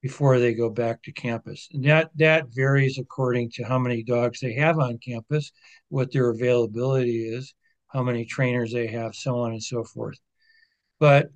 [0.00, 1.68] before they go back to campus.
[1.72, 5.52] And that that varies according to how many dogs they have on campus,
[5.90, 7.52] what their availability is,
[7.88, 10.18] how many trainers they have, so on and so forth.
[10.98, 11.26] But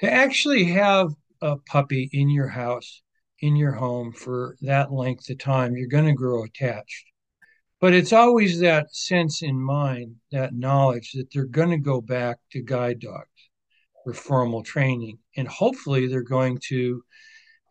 [0.00, 1.08] to actually have
[1.40, 3.02] a puppy in your house,
[3.40, 7.09] in your home for that length of time, you're going to grow attached
[7.80, 12.36] but it's always that sense in mind, that knowledge that they're going to go back
[12.52, 13.28] to guide dogs
[14.04, 15.18] for formal training.
[15.36, 17.02] And hopefully they're going to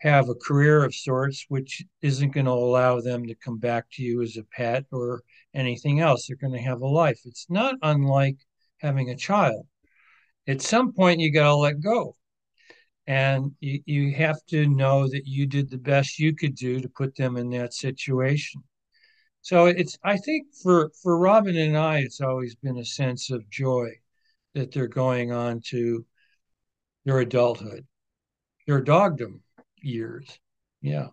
[0.01, 4.03] have a career of sorts, which isn't going to allow them to come back to
[4.03, 5.21] you as a pet or
[5.53, 6.25] anything else.
[6.25, 7.19] They're going to have a life.
[7.25, 8.37] It's not unlike
[8.79, 9.67] having a child.
[10.47, 12.15] At some point, you got to let go.
[13.05, 16.89] And you, you have to know that you did the best you could do to
[16.89, 18.63] put them in that situation.
[19.41, 23.49] So it's I think for for Robin and I, it's always been a sense of
[23.49, 23.91] joy
[24.54, 26.06] that they're going on to
[27.06, 27.86] their adulthood,
[28.67, 29.41] their dogdom
[29.82, 30.39] years.
[30.82, 31.08] Yeah.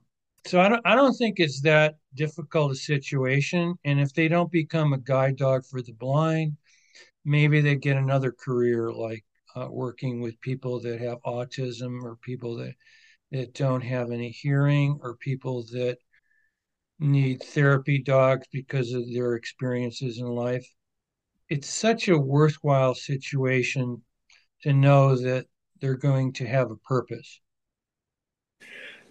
[0.47, 3.77] So I don't I don't think it's that difficult a situation.
[3.85, 6.57] And if they don't become a guide dog for the blind,
[7.25, 9.25] maybe they get another career like
[9.57, 12.75] uh, working with people that have autism or people that
[13.33, 15.99] that don't have any hearing or people that
[16.99, 20.67] need therapy dogs because of their experiences in life.
[21.49, 24.03] It's such a worthwhile situation
[24.63, 25.47] to know that
[25.81, 27.41] they're going to have a purpose.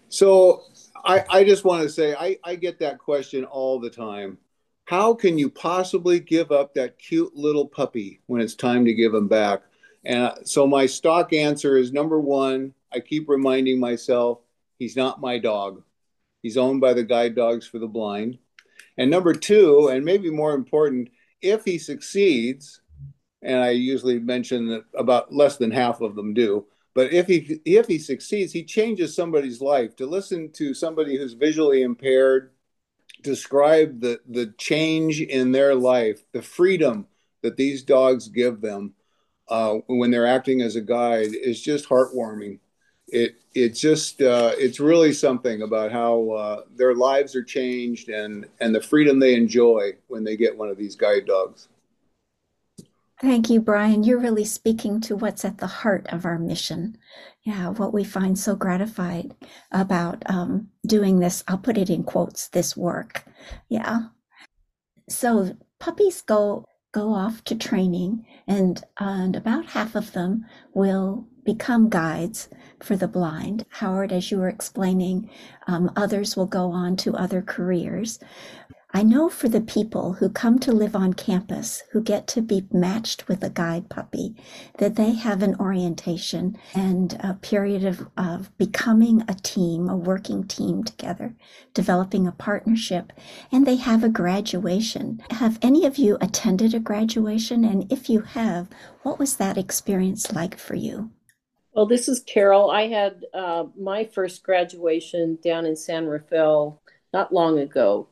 [0.08, 0.62] So
[1.04, 4.38] I, I just want to say I, I get that question all the time.
[4.84, 9.14] How can you possibly give up that cute little puppy when it's time to give
[9.14, 9.62] him back?
[10.04, 14.38] And uh, so my stock answer is number one, I keep reminding myself
[14.78, 15.82] he's not my dog.
[16.46, 18.38] He's owned by the Guide Dogs for the Blind.
[18.96, 21.08] And number two, and maybe more important,
[21.42, 22.82] if he succeeds,
[23.42, 27.60] and I usually mention that about less than half of them do, but if he
[27.64, 29.96] if he succeeds, he changes somebody's life.
[29.96, 32.52] To listen to somebody who's visually impaired
[33.22, 37.08] describe the the change in their life, the freedom
[37.42, 38.94] that these dogs give them
[39.48, 42.60] uh, when they're acting as a guide is just heartwarming
[43.08, 48.46] it it's just uh, it's really something about how uh, their lives are changed and
[48.60, 51.68] and the freedom they enjoy when they get one of these guide dogs.
[53.20, 54.04] Thank you, Brian.
[54.04, 56.98] You're really speaking to what's at the heart of our mission.
[57.44, 59.34] Yeah, what we find so gratified
[59.72, 63.24] about um, doing this, I'll put it in quotes, this work.
[63.70, 64.08] Yeah.
[65.08, 71.88] So puppies go go off to training, and, and about half of them will become
[71.88, 72.50] guides
[72.82, 73.64] for the blind.
[73.70, 75.30] Howard, as you were explaining,
[75.66, 78.18] um, others will go on to other careers.
[78.96, 82.66] I know for the people who come to live on campus, who get to be
[82.72, 84.34] matched with a guide puppy,
[84.78, 90.46] that they have an orientation and a period of, of becoming a team, a working
[90.46, 91.34] team together,
[91.74, 93.12] developing a partnership,
[93.52, 95.20] and they have a graduation.
[95.30, 97.64] Have any of you attended a graduation?
[97.64, 98.68] And if you have,
[99.02, 101.10] what was that experience like for you?
[101.76, 102.70] Well, this is Carol.
[102.70, 106.80] I had uh, my first graduation down in San Rafael
[107.12, 108.08] not long ago,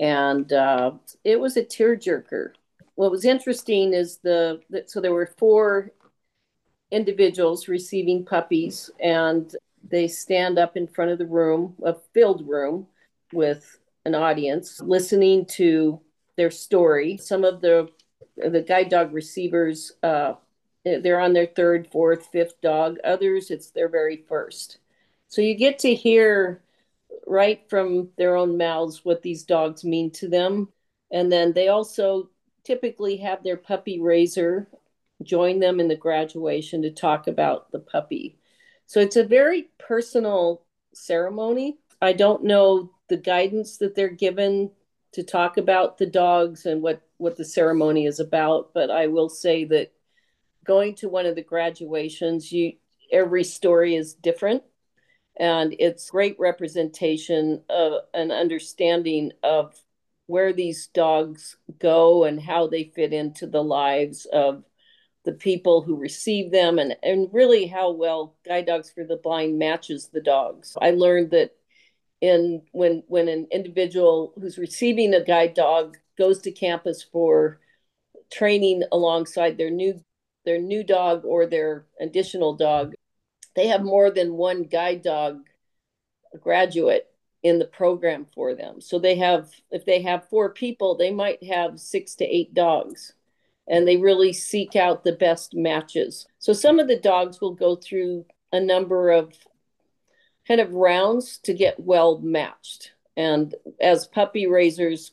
[0.00, 0.90] and uh,
[1.22, 2.54] it was a tearjerker.
[2.96, 5.92] What was interesting is the, so there were four
[6.90, 9.54] individuals receiving puppies, and
[9.88, 12.88] they stand up in front of the room, a filled room,
[13.32, 16.00] with an audience, listening to
[16.36, 17.16] their story.
[17.16, 17.90] Some of the
[18.36, 20.34] the guide dog receivers uh,
[20.84, 22.98] Eh, they're on their third, fourth, fifth dog.
[23.04, 24.78] Others, it's their very first.
[25.28, 26.62] So you get to hear
[27.26, 30.68] right from their own mouths what these dogs mean to them.
[31.10, 32.30] And then they also
[32.64, 34.68] typically have their puppy raiser
[35.22, 38.38] join them in the graduation to talk about the puppy.
[38.86, 41.78] So it's a very personal ceremony.
[42.02, 44.70] I don't know the guidance that they're given
[45.12, 49.28] to talk about the dogs and what what the ceremony is about, but I will
[49.28, 49.92] say that
[50.64, 52.72] going to one of the graduations, you
[53.12, 54.62] every story is different.
[55.38, 59.74] And it's great representation of an understanding of
[60.26, 64.64] where these dogs go and how they fit into the lives of
[65.24, 69.58] the people who receive them and, and really how well guide dogs for the blind
[69.58, 70.76] matches the dogs.
[70.80, 71.56] I learned that
[72.20, 77.60] in when when an individual who's receiving a guide dog goes to campus for
[78.32, 80.00] training alongside their new
[80.44, 82.94] their new dog or their additional dog,
[83.56, 85.46] they have more than one guide dog
[86.40, 87.06] graduate
[87.42, 88.80] in the program for them.
[88.80, 93.12] So they have, if they have four people, they might have six to eight dogs.
[93.66, 96.26] And they really seek out the best matches.
[96.38, 99.34] So some of the dogs will go through a number of
[100.46, 102.92] kind of rounds to get well matched.
[103.16, 105.12] And as puppy raisers,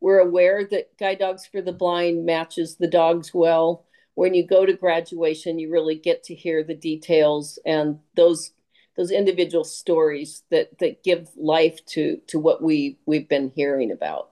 [0.00, 3.84] we're aware that Guide Dogs for the Blind matches the dogs well
[4.18, 8.50] when you go to graduation, you really get to hear the details and those
[8.96, 14.30] those individual stories that that give life to to what we we've been hearing about.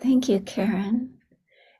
[0.00, 1.18] Thank you, Karen.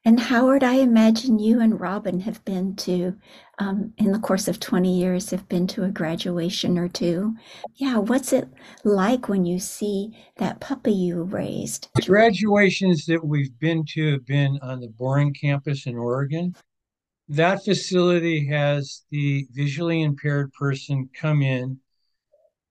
[0.04, 3.14] And Howard, I imagine you and Robin have been to,
[3.60, 7.36] um, in the course of 20 years, have been to a graduation or two.
[7.76, 8.48] Yeah, what's it
[8.82, 11.88] like when you see that puppy you raised?
[11.94, 16.56] The graduations that we've been to have been on the Boring campus in Oregon.
[17.28, 21.78] That facility has the visually impaired person come in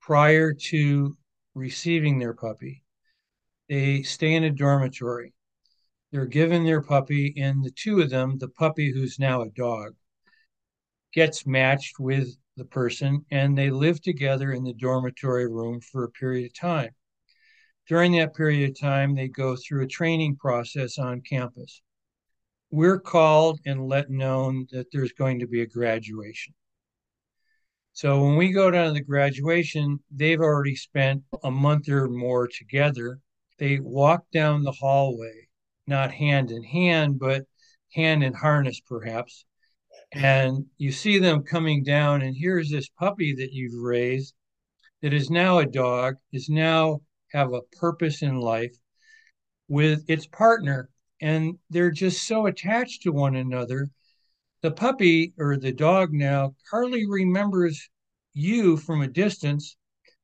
[0.01, 1.15] prior to
[1.55, 2.83] receiving their puppy.
[3.69, 5.33] They stay in a dormitory
[6.11, 9.95] they're given their puppy, and the two of them, the puppy who's now a dog,
[11.13, 16.11] gets matched with the person, and they live together in the dormitory room for a
[16.11, 16.91] period of time.
[17.87, 21.81] During that period of time, they go through a training process on campus.
[22.69, 26.53] We're called and let known that there's going to be a graduation.
[27.93, 32.47] So when we go down to the graduation, they've already spent a month or more
[32.47, 33.19] together.
[33.57, 35.49] They walk down the hallway
[35.87, 37.43] not hand in hand, but
[37.93, 39.45] hand in harness, perhaps.
[40.13, 44.33] And you see them coming down, and here's this puppy that you've raised
[45.01, 48.75] that is now a dog, is now have a purpose in life
[49.67, 50.89] with its partner.
[51.21, 53.89] And they're just so attached to one another.
[54.61, 57.89] The puppy or the dog now hardly remembers
[58.33, 59.75] you from a distance,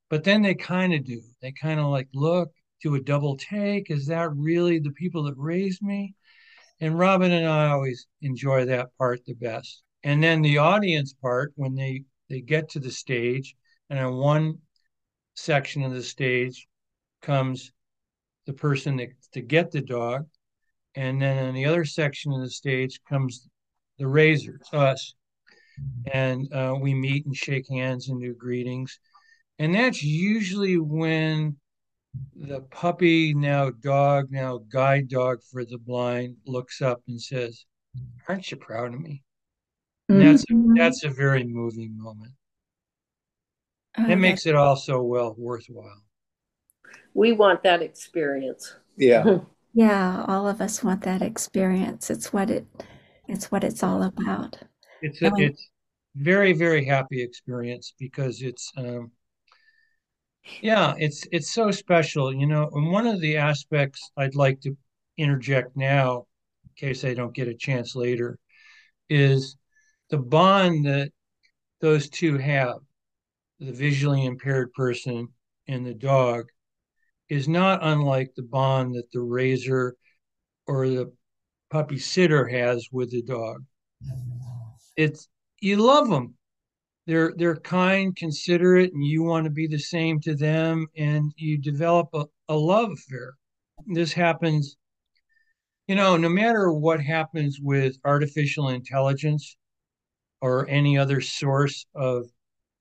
[0.10, 1.22] but then they kind of do.
[1.42, 3.90] They kind of like look do a double take?
[3.90, 6.16] Is that really the people that raised me?
[6.80, 9.84] And Robin and I always enjoy that part the best.
[10.04, 13.56] And then the audience part, when they they get to the stage,
[13.90, 14.60] and on one
[15.36, 16.68] section of the stage
[17.22, 17.72] comes
[18.46, 20.28] the person that, to get the dog,
[20.96, 23.48] and then on the other section of the stage comes
[23.98, 25.16] the raisers, us,
[26.12, 29.00] and uh, we meet and shake hands and do greetings,
[29.58, 31.56] and that's usually when
[32.36, 37.66] the puppy, now dog, now guide dog for the blind, looks up and says,
[38.28, 39.24] Aren't you proud of me?
[40.12, 40.26] Mm-hmm.
[40.26, 42.34] That's a, that's a very moving moment.
[43.98, 46.04] Oh, it makes it all so well worthwhile.
[47.14, 48.76] We want that experience.
[48.98, 49.40] Yeah.
[49.74, 52.10] Yeah, all of us want that experience.
[52.10, 52.66] It's what it
[53.28, 54.58] it's what it's all about.
[55.04, 55.70] It's a, And it's
[56.16, 59.12] very very happy experience because it's um
[60.62, 64.76] yeah it's it's so special you know and one of the aspects I'd like to
[65.18, 66.26] interject now
[66.64, 68.38] in case I don't get a chance later
[69.10, 69.58] is
[70.10, 71.12] the bond that
[71.82, 72.78] those two have
[73.60, 75.28] the visually impaired person
[75.68, 76.46] and the dog
[77.30, 79.96] is not unlike the bond that the raiser
[80.66, 81.12] or the
[81.70, 83.64] puppy sitter has with the dog.
[84.96, 85.28] It's
[85.60, 86.36] you love them.
[87.08, 91.58] They're they're kind, considerate, and you want to be the same to them, and you
[91.58, 93.36] develop a, a love affair.
[93.88, 94.76] This happens,
[95.88, 99.56] you know, no matter what happens with artificial intelligence
[100.42, 102.26] or any other source of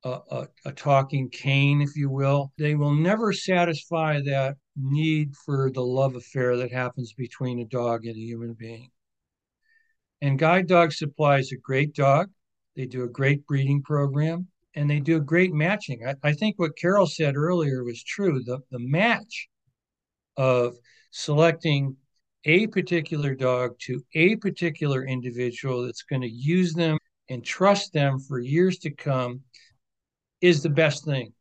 [0.03, 5.71] a, a, a talking cane, if you will, they will never satisfy that need for
[5.71, 8.91] the love affair that happens between a dog and a human being.
[10.21, 12.29] And Guide Dog Supply is a great dog.
[12.77, 16.07] They do a great breeding program and they do a great matching.
[16.07, 18.43] I, I think what Carol said earlier was true.
[18.45, 19.49] The, the match
[20.37, 20.77] of
[21.11, 21.97] selecting
[22.45, 26.99] a particular dog to a particular individual that's going to use them
[27.29, 29.41] and trust them for years to come
[30.41, 31.33] is the best thing.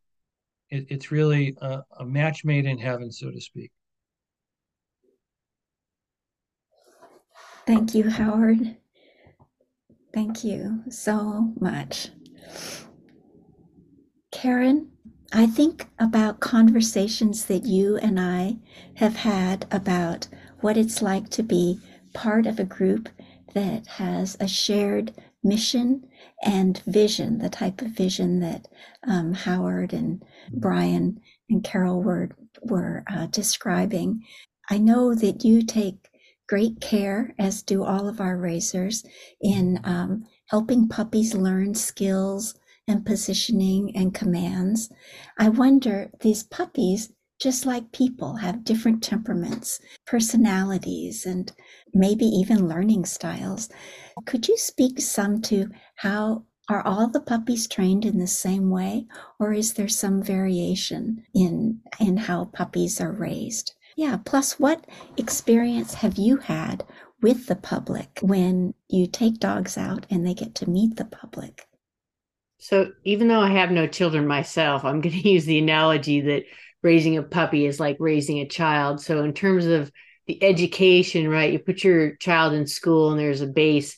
[0.69, 3.71] It, it's really a, a match made in heaven, so to speak.
[7.67, 8.77] Thank you, Howard.
[10.15, 12.07] Thank you so much.
[14.31, 14.91] Karen,
[15.33, 18.59] I think about conversations that you and I
[18.93, 20.29] have had about
[20.61, 21.81] what it's like to be
[22.13, 23.09] part of a group
[23.53, 25.13] that has a shared
[25.43, 26.07] mission
[26.41, 28.69] and vision, the type of vision that
[29.05, 32.29] um, Howard and Brian and Carol were,
[32.61, 34.23] were uh, describing.
[34.69, 36.07] I know that you take
[36.47, 39.03] great care, as do all of our raisers,
[39.41, 42.55] in um, helping puppies learn skills
[42.87, 44.91] and positioning and commands.
[45.39, 51.51] I wonder, these puppies, just like people, have different temperaments, personalities, and
[51.93, 53.69] maybe even learning styles.
[54.25, 59.05] Could you speak some to how are all the puppies trained in the same way,
[59.39, 63.73] or is there some variation in in how puppies are raised?
[63.95, 64.17] Yeah.
[64.23, 64.85] Plus, what
[65.17, 66.83] experience have you had
[67.21, 71.65] with the public when you take dogs out and they get to meet the public?
[72.57, 76.43] So, even though I have no children myself, I'm going to use the analogy that
[76.83, 79.01] raising a puppy is like raising a child.
[79.01, 79.91] So, in terms of
[80.27, 83.97] the education, right, you put your child in school and there's a base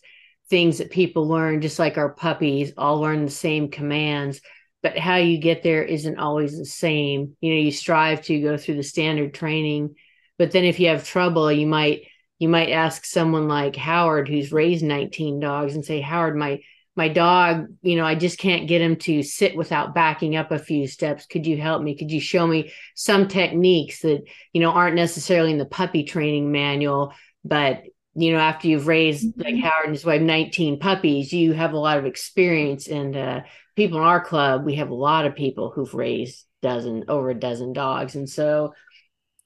[0.49, 4.41] things that people learn, just like our puppies all learn the same commands.
[4.83, 7.35] But how you get there isn't always the same.
[7.41, 9.95] You know, you strive to go through the standard training,
[10.37, 12.03] but then if you have trouble, you might
[12.39, 16.61] you might ask someone like Howard, who's raised 19 dogs, and say, Howard, my
[16.95, 20.57] my dog, you know, I just can't get him to sit without backing up a
[20.57, 21.27] few steps.
[21.27, 21.95] Could you help me?
[21.95, 26.51] Could you show me some techniques that, you know, aren't necessarily in the puppy training
[26.51, 27.13] manual,
[27.45, 27.83] but
[28.15, 31.77] you know, after you've raised like Howard and his wife 19 puppies, you have a
[31.77, 32.87] lot of experience.
[32.87, 33.41] And uh,
[33.77, 37.39] people in our club, we have a lot of people who've raised dozen over a
[37.39, 38.15] dozen dogs.
[38.15, 38.73] And so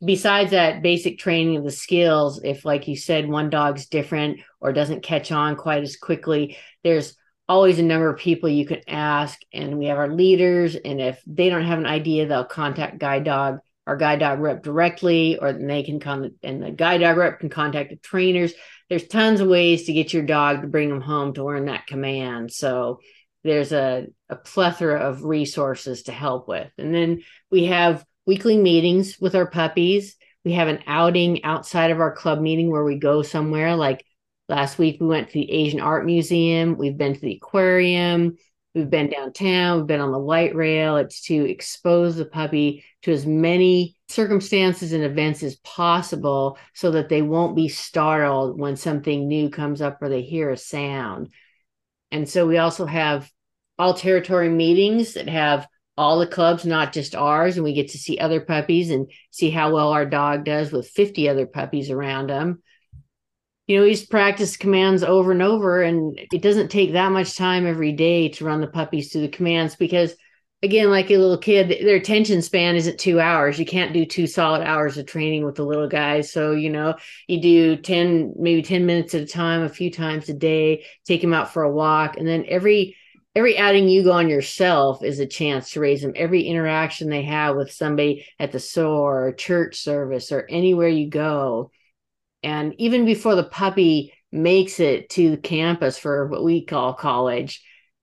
[0.03, 4.71] besides that basic training of the skills, if like you said, one dog's different or
[4.71, 7.15] doesn't catch on quite as quickly, there's
[7.47, 9.37] always a number of people you can ask.
[9.53, 10.75] And we have our leaders.
[10.75, 14.61] And if they don't have an idea, they'll contact guide dog our guide dog rep
[14.61, 18.53] directly, or they can come and the guide dog rep can contact the trainers.
[18.89, 21.87] There's tons of ways to get your dog to bring them home to learn that
[21.87, 22.53] command.
[22.53, 22.99] So
[23.43, 26.71] there's a, a plethora of resources to help with.
[26.77, 30.15] And then we have weekly meetings with our puppies.
[30.45, 33.75] We have an outing outside of our club meeting where we go somewhere.
[33.75, 34.05] Like
[34.47, 36.77] last week, we went to the Asian Art Museum.
[36.77, 38.37] We've been to the aquarium.
[38.73, 40.95] We've been downtown, we've been on the light rail.
[40.95, 47.09] It's to expose the puppy to as many circumstances and events as possible so that
[47.09, 51.33] they won't be startled when something new comes up or they hear a sound.
[52.11, 53.29] And so we also have
[53.79, 57.97] all territory meetings that have all the clubs, not just ours, and we get to
[57.97, 62.29] see other puppies and see how well our dog does with 50 other puppies around
[62.29, 62.61] him.
[63.67, 67.65] you know, he's practiced commands over and over, and it doesn't take that much time
[67.65, 70.15] every day to run the puppies through the commands because,
[70.63, 73.59] again, like a little kid, their attention span isn't two hours.
[73.59, 76.31] You can't do two solid hours of training with the little guys.
[76.31, 76.95] So, you know,
[77.27, 81.21] you do 10, maybe 10 minutes at a time, a few times a day, take
[81.21, 82.95] them out for a walk, and then every
[83.33, 86.11] every outing you go on yourself is a chance to raise them.
[86.15, 91.09] Every interaction they have with somebody at the store or church service or anywhere you
[91.09, 91.71] go
[92.43, 97.61] And even before the puppy makes it to campus for what we call college,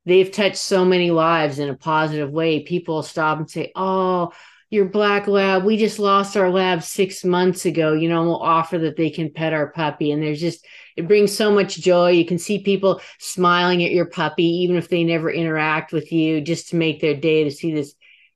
[0.08, 2.60] they've touched so many lives in a positive way.
[2.60, 4.32] People stop and say, Oh,
[4.70, 7.94] your black lab, we just lost our lab six months ago.
[7.94, 10.10] You know, we'll offer that they can pet our puppy.
[10.10, 12.10] And there's just, it brings so much joy.
[12.10, 16.42] You can see people smiling at your puppy, even if they never interact with you,
[16.42, 17.94] just to make their day to see this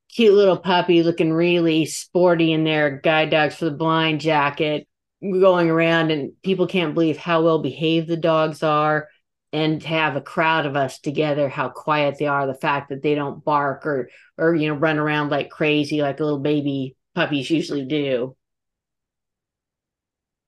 [0.08, 4.86] cute little puppy looking really sporty in their guide dogs for the blind jacket
[5.22, 9.08] going around and people can't believe how well behaved the dogs are
[9.53, 13.14] and have a crowd of us together how quiet they are the fact that they
[13.14, 17.84] don't bark or or you know run around like crazy like little baby puppies usually
[17.84, 18.36] do.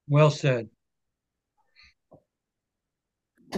[0.09, 0.69] Well said.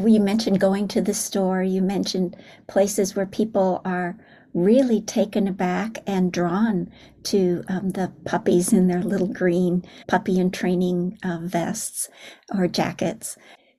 [0.04, 1.62] You mentioned going to the store.
[1.62, 2.36] You mentioned
[2.66, 4.18] places where people are
[4.52, 6.90] really taken aback and drawn
[7.22, 12.08] to um, the puppies in their little green puppy and training uh, vests
[12.54, 13.36] or jackets.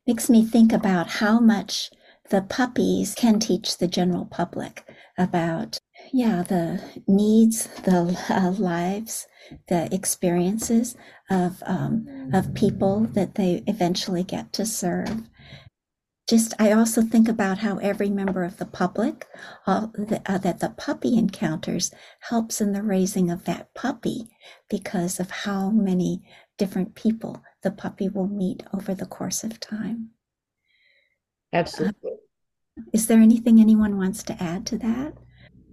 [0.08, 1.92] Makes me think about how much
[2.30, 4.86] the puppies can teach the general public
[5.18, 5.80] about,
[6.14, 9.28] yeah, the needs, the uh, lives,
[9.68, 10.96] the experiences
[11.30, 15.30] of um, of people that they eventually get to serve.
[16.30, 19.26] Just I also think about how every member of the public
[19.66, 21.92] the, uh, that the puppy encounters
[22.22, 24.30] helps in the raising of that puppy
[24.70, 26.22] because of how many
[26.58, 30.12] different people the puppy will meet over the course of time.
[31.52, 32.12] Absolutely.
[32.12, 35.14] Uh, is there anything anyone wants to add to that?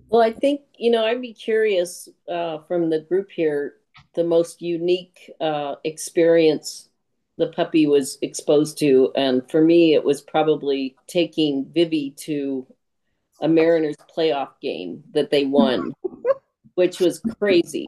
[0.09, 3.74] Well, I think, you know, I'd be curious uh, from the group here,
[4.14, 6.89] the most unique uh, experience
[7.37, 9.12] the puppy was exposed to.
[9.16, 12.66] And for me, it was probably taking Vivi to
[13.41, 15.93] a Mariners playoff game that they won,
[16.74, 17.87] which was crazy.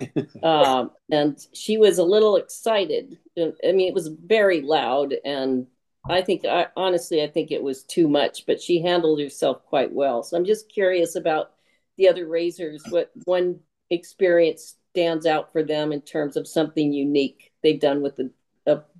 [0.42, 3.18] Um, and she was a little excited.
[3.36, 5.66] I mean, it was very loud, and
[6.08, 8.46] I think, I, honestly, I think it was too much.
[8.46, 10.22] But she handled herself quite well.
[10.22, 11.50] So I'm just curious about
[11.96, 12.82] the other raisers.
[12.90, 13.58] What one
[13.90, 18.30] experience stands out for them in terms of something unique they've done with the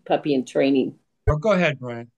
[0.08, 0.98] puppy in training.
[1.28, 2.10] Oh, go ahead, Brian.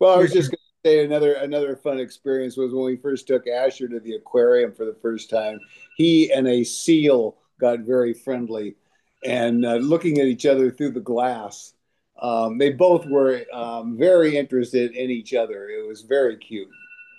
[0.00, 3.28] Well, I was just going to say another another fun experience was when we first
[3.28, 5.60] took Asher to the aquarium for the first time.
[5.96, 8.76] He and a seal got very friendly,
[9.24, 11.72] and uh, looking at each other through the glass.
[12.20, 15.68] Um, they both were um, very interested in each other.
[15.68, 16.68] It was very cute.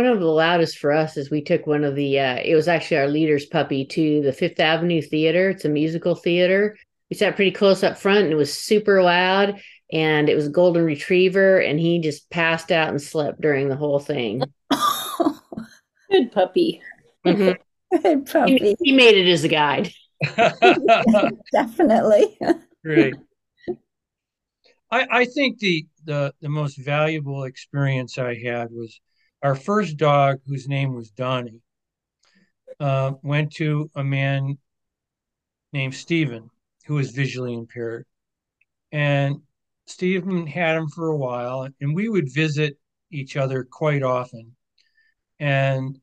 [0.00, 2.68] one of the loudest for us is we took one of the uh, it was
[2.68, 6.76] actually our leader's puppy to the fifth avenue theater it's a musical theater
[7.10, 9.60] we sat pretty close up front and it was super loud
[9.92, 13.76] and it was a golden retriever and he just passed out and slept during the
[13.76, 14.42] whole thing
[16.10, 16.80] good puppy
[17.26, 17.52] mm-hmm.
[18.02, 19.92] good puppy he, he, made it as a guide
[21.52, 22.38] definitely
[22.84, 23.14] great
[24.92, 29.00] I, I think the, the the most valuable experience i had was
[29.42, 31.62] our first dog whose name was donnie
[32.78, 34.56] uh, went to a man
[35.72, 36.50] named stephen
[36.90, 38.04] who was visually impaired.
[38.90, 39.42] And
[39.86, 42.78] Stephen had him for a while, and we would visit
[43.12, 44.56] each other quite often.
[45.38, 46.00] And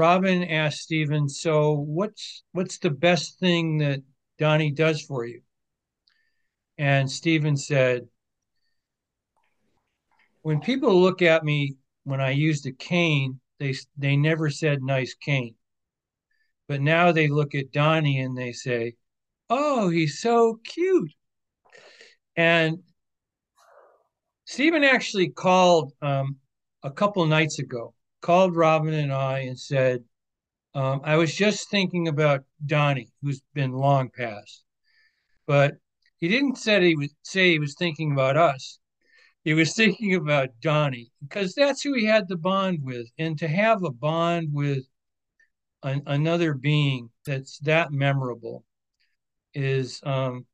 [0.00, 4.00] Robin asked Stephen, "So what's what's the best thing that
[4.38, 5.42] Donnie does for you?"
[6.78, 8.08] And Stephen said,
[10.40, 15.14] "When people look at me when I used a cane, they they never said nice
[15.14, 15.56] cane,
[16.66, 18.94] but now they look at Donnie and they say,
[19.50, 21.12] oh, he's so cute.
[22.36, 22.78] And
[24.46, 26.36] Stephen actually called um,
[26.82, 30.04] a couple nights ago, called Robin and I and said,
[30.74, 34.62] um, I was just thinking about Donnie, who's been long past.
[35.46, 35.74] But
[36.18, 38.78] he didn't say he was say he was thinking about us.
[39.42, 43.08] He was thinking about Donnie because that's who he had the bond with.
[43.18, 44.84] And to have a bond with
[45.82, 48.64] an, another being that's that memorable
[49.54, 50.46] is um,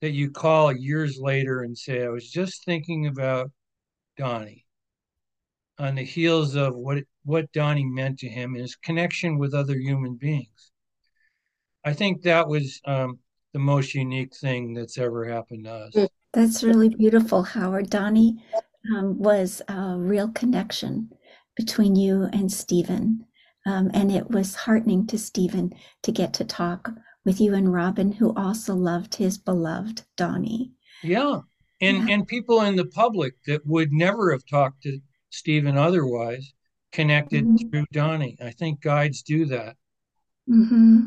[0.00, 3.50] that you call years later and say, I was just thinking about
[4.16, 4.66] Donnie
[5.78, 9.76] on the heels of what what Donnie meant to him and his connection with other
[9.76, 10.70] human beings.
[11.84, 13.18] I think that was um,
[13.52, 16.08] the most unique thing that's ever happened to us.
[16.32, 17.90] That's really beautiful, Howard.
[17.90, 18.42] Donnie
[18.94, 21.10] um, was a real connection
[21.56, 23.24] between you and Stephen.
[23.66, 26.90] Um, and it was heartening to Stephen to get to talk
[27.24, 30.72] with you and Robin, who also loved his beloved Donnie.
[31.02, 31.40] Yeah.
[31.80, 32.14] And, yeah.
[32.14, 35.00] and people in the public that would never have talked to
[35.30, 36.54] Stephen otherwise
[36.92, 37.68] connected mm-hmm.
[37.68, 38.36] through Donnie.
[38.42, 39.76] I think guides do that.
[40.48, 41.04] Mm-hmm.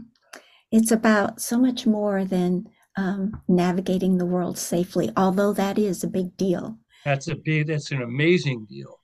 [0.71, 2.67] It's about so much more than
[2.97, 6.77] um, navigating the world safely, although that is a big deal.
[7.03, 8.99] That's a big, that's an amazing deal.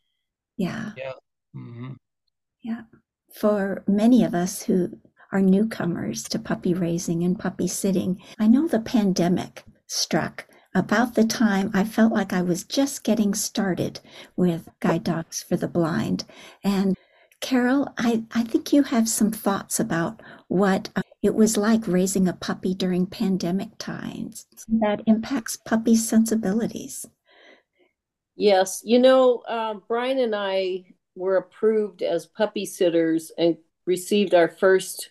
[0.58, 0.92] Yeah.
[0.98, 1.14] Yeah.
[1.56, 1.94] Mm-hmm.
[2.64, 2.82] Yeah.
[3.34, 4.90] For many of us who
[5.32, 10.48] are newcomers to puppy raising and puppy sitting, I know the pandemic struck
[10.78, 14.00] about the time I felt like I was just getting started
[14.36, 16.24] with guide dogs for the blind.
[16.64, 16.96] And
[17.42, 22.28] Carol, I, I think you have some thoughts about what uh, it was like raising
[22.28, 24.46] a puppy during pandemic times
[24.82, 27.08] that impacts puppy sensibilities.
[28.36, 28.82] Yes.
[28.86, 33.58] You know, uh, Brian and I were approved as puppy sitters and
[33.88, 35.10] received our first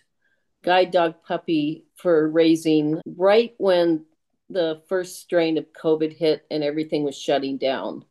[0.63, 4.05] guide dog puppy for raising right when
[4.49, 8.05] the first strain of COVID hit and everything was shutting down.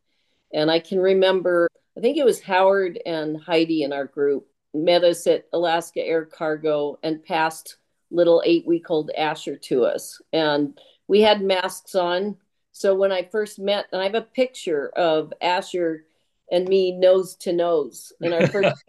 [0.52, 5.04] And I can remember, I think it was Howard and Heidi in our group met
[5.04, 7.76] us at Alaska Air Cargo and passed
[8.10, 10.20] little eight week old Asher to us.
[10.32, 10.78] And
[11.08, 12.36] we had masks on.
[12.72, 16.04] So when I first met, and I have a picture of Asher
[16.50, 18.84] and me nose to nose in our first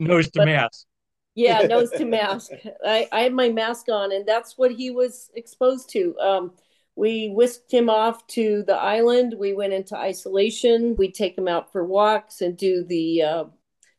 [0.00, 0.86] nose to mask.
[1.34, 2.50] Yeah, nose to mask.
[2.84, 6.16] I, I had my mask on, and that's what he was exposed to.
[6.18, 6.52] Um,
[6.96, 9.34] we whisked him off to the island.
[9.38, 10.96] We went into isolation.
[10.96, 13.44] We take him out for walks and do the uh,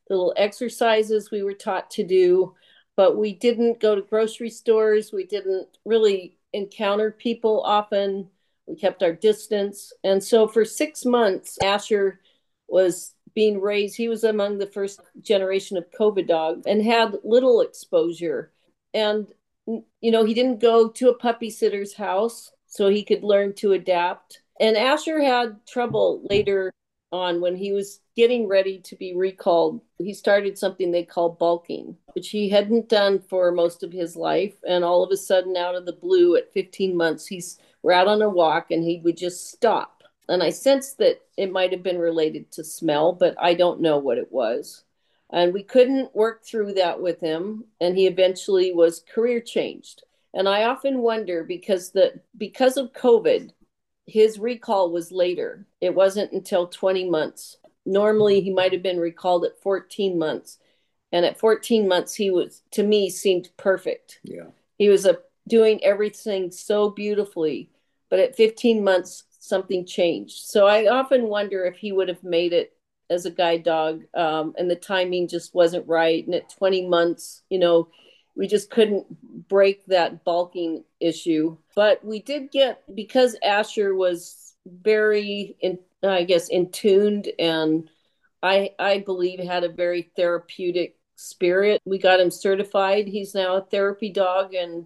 [0.09, 2.53] little exercises we were taught to do.
[2.95, 5.11] But we didn't go to grocery stores.
[5.13, 8.29] We didn't really encounter people often.
[8.67, 9.93] We kept our distance.
[10.03, 12.19] And so for six months, Asher
[12.67, 13.95] was being raised.
[13.95, 18.51] He was among the first generation of COVID dogs and had little exposure.
[18.93, 19.27] And,
[19.67, 23.73] you know, he didn't go to a puppy sitter's house so he could learn to
[23.73, 24.41] adapt.
[24.59, 26.71] And Asher had trouble later
[27.11, 29.81] on when he was getting ready to be recalled.
[29.99, 34.53] He started something they call bulking, which he hadn't done for most of his life.
[34.67, 38.07] And all of a sudden, out of the blue, at 15 months, he's we're out
[38.07, 41.83] on a walk and he would just stop and I sensed that it might have
[41.83, 44.83] been related to smell, but I don't know what it was.
[45.31, 50.03] And we couldn't work through that with him, and he eventually was career changed.
[50.33, 53.51] And I often wonder because the because of COVID,
[54.05, 55.65] his recall was later.
[55.79, 57.57] It wasn't until 20 months.
[57.85, 60.57] Normally he might have been recalled at 14 months.
[61.11, 64.19] And at 14 months he was to me seemed perfect.
[64.23, 64.47] Yeah.
[64.77, 67.69] He was a, doing everything so beautifully.
[68.09, 70.45] But at 15 months something changed.
[70.45, 72.73] So I often wonder if he would have made it
[73.09, 76.23] as a guide dog um, and the timing just wasn't right.
[76.23, 77.89] And at 20 months, you know,
[78.35, 79.07] we just couldn't
[79.49, 81.57] break that bulking issue.
[81.75, 87.89] But we did get, because Asher was very, in, I guess, intuned and
[88.43, 91.81] I, I believe had a very therapeutic spirit.
[91.83, 93.07] We got him certified.
[93.07, 94.85] He's now a therapy dog and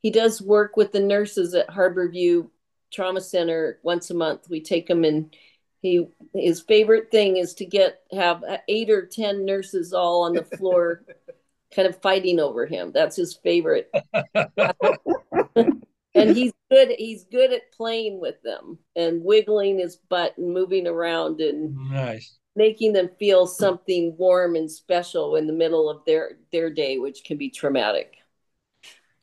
[0.00, 2.50] he does work with the nurses at Harborview
[2.96, 4.48] trauma center once a month.
[4.48, 5.36] We take him and
[5.82, 10.42] he his favorite thing is to get have eight or ten nurses all on the
[10.42, 11.04] floor
[11.74, 12.92] kind of fighting over him.
[12.92, 13.92] That's his favorite.
[16.16, 20.86] and he's good he's good at playing with them and wiggling his butt and moving
[20.86, 26.38] around and nice making them feel something warm and special in the middle of their
[26.52, 28.16] their day which can be traumatic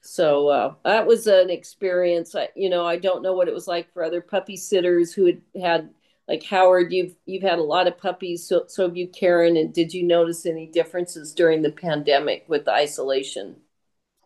[0.06, 2.36] so uh, that was an experience.
[2.36, 5.26] I, you know, I don't know what it was like for other puppy sitters who
[5.26, 5.90] had had
[6.28, 6.92] like Howard.
[6.92, 8.46] You've you've had a lot of puppies.
[8.46, 9.56] So so have you, Karen.
[9.56, 13.56] And did you notice any differences during the pandemic with the isolation?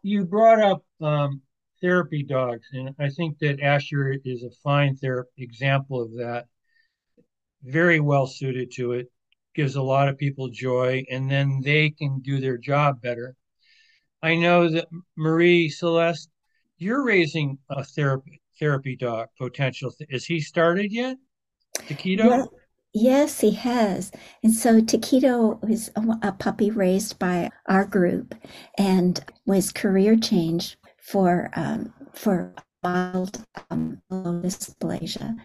[0.01, 1.41] You brought up um,
[1.79, 6.45] therapy dogs, and I think that Asher is a fine therapy example of that.
[7.61, 9.11] Very well suited to it,
[9.53, 13.35] gives a lot of people joy, and then they can do their job better
[14.21, 16.29] I know that Marie Celeste,
[16.77, 19.93] you're raising a therapy therapy dog potential.
[20.09, 21.17] Is he started yet?
[21.81, 22.25] Taquito?
[22.25, 22.45] Yeah,
[22.93, 24.11] yes, he has.
[24.43, 28.33] And so Taquito is a, a puppy raised by our group
[28.77, 32.53] and was career changed for um, for
[32.87, 35.35] mild um, dysplasia,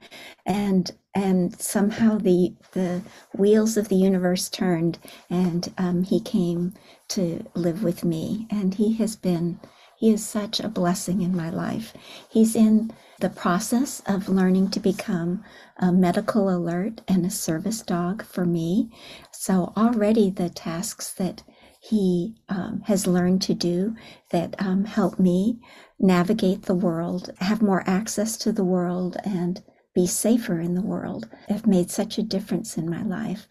[0.46, 3.02] and and somehow the the
[3.36, 4.98] wheels of the universe turned,
[5.30, 6.74] and um, he came
[7.08, 9.58] to live with me, and he has been
[10.02, 11.92] he is such a blessing in my life.
[12.28, 12.90] He's in
[13.20, 15.44] the process of learning to become
[15.78, 18.90] a medical alert and a service dog for me.
[19.32, 21.44] So already the tasks that
[21.80, 23.94] he um, has learned to do
[24.30, 25.60] that um, help me
[26.02, 29.62] navigate the world, have more access to the world, and
[29.94, 33.46] be safer in the world have made such a difference in my life.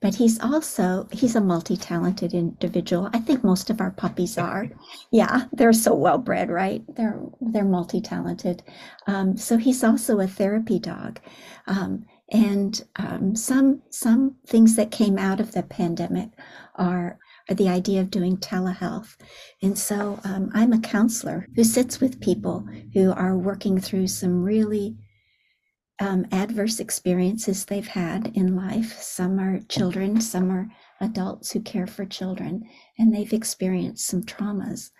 [0.00, 3.08] But he's also he's a multi-talented individual.
[3.12, 4.68] I think most of our puppies are.
[5.12, 6.82] Yeah, they're so well bred, right?
[6.96, 8.64] They're they're multi-talented.
[9.06, 11.20] Um, so he's also a therapy dog.
[11.68, 16.30] Um, and um, some some things that came out of the pandemic
[16.74, 17.18] are
[17.50, 19.16] the idea of doing telehealth.
[19.62, 24.42] And so um, I'm a counselor who sits with people who are working through some
[24.42, 24.96] really
[26.00, 29.00] um, adverse experiences they've had in life.
[29.00, 30.68] Some are children, some are
[31.00, 32.64] adults who care for children,
[32.98, 34.90] and they've experienced some traumas.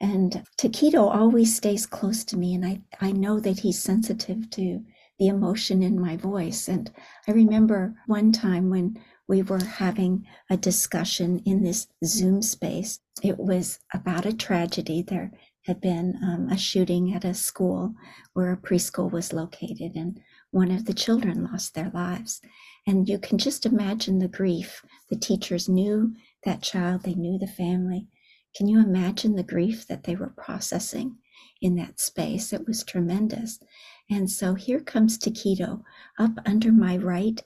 [0.00, 4.82] And Taquito always stays close to me, and I, I know that he's sensitive to
[5.18, 6.66] the emotion in my voice.
[6.66, 6.90] And
[7.28, 8.98] I remember one time when
[9.30, 12.98] we were having a discussion in this Zoom space.
[13.22, 15.02] It was about a tragedy.
[15.02, 15.30] There
[15.66, 17.94] had been um, a shooting at a school
[18.32, 20.18] where a preschool was located, and
[20.50, 22.40] one of the children lost their lives.
[22.88, 24.84] And you can just imagine the grief.
[25.10, 26.12] The teachers knew
[26.44, 28.08] that child, they knew the family.
[28.56, 31.18] Can you imagine the grief that they were processing
[31.60, 32.52] in that space?
[32.52, 33.60] It was tremendous.
[34.10, 35.84] And so here comes Taquito
[36.18, 37.40] up under my right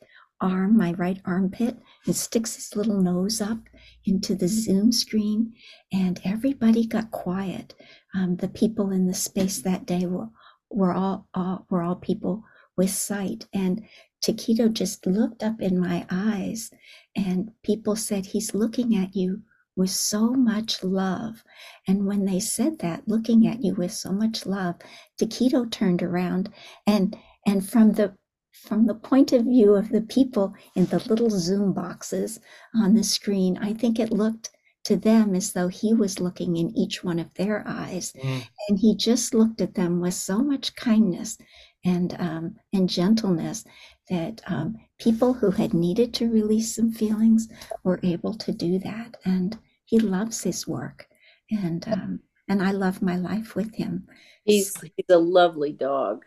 [0.44, 3.58] arm, my right armpit, and sticks his little nose up
[4.04, 5.54] into the Zoom screen.
[5.92, 7.74] And everybody got quiet.
[8.14, 10.28] Um, the people in the space that day were,
[10.70, 12.44] were all, all were all people
[12.76, 13.46] with sight.
[13.54, 13.84] And
[14.24, 16.70] Taquito just looked up in my eyes,
[17.16, 19.42] and people said, He's looking at you
[19.76, 21.44] with so much love.
[21.88, 24.76] And when they said that, looking at you with so much love,
[25.20, 26.50] Taquito turned around
[26.86, 27.16] and
[27.46, 28.16] and from the
[28.54, 32.40] from the point of view of the people in the little Zoom boxes
[32.74, 34.50] on the screen, I think it looked
[34.84, 38.12] to them as though he was looking in each one of their eyes.
[38.22, 38.46] Mm.
[38.68, 41.38] And he just looked at them with so much kindness
[41.84, 43.64] and, um, and gentleness
[44.08, 47.48] that um, people who had needed to release some feelings
[47.82, 49.16] were able to do that.
[49.24, 51.08] And he loves his work.
[51.50, 54.06] And, um, and I love my life with him.
[54.44, 56.24] He's, he's a lovely dog.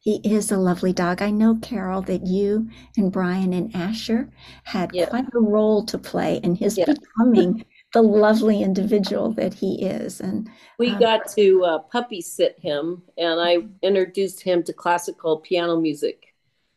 [0.00, 1.20] He is a lovely dog.
[1.20, 4.30] I know, Carol, that you and Brian and Asher
[4.64, 5.06] had yeah.
[5.06, 6.86] quite a role to play in his yeah.
[6.86, 10.20] becoming the lovely individual that he is.
[10.20, 10.48] And
[10.78, 15.78] we um, got to uh, puppy sit him, and I introduced him to classical piano
[15.78, 16.26] music.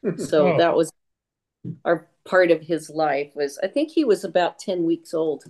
[0.17, 0.57] So oh.
[0.57, 0.91] that was
[1.85, 3.31] our part of his life.
[3.35, 5.45] Was I think he was about ten weeks old.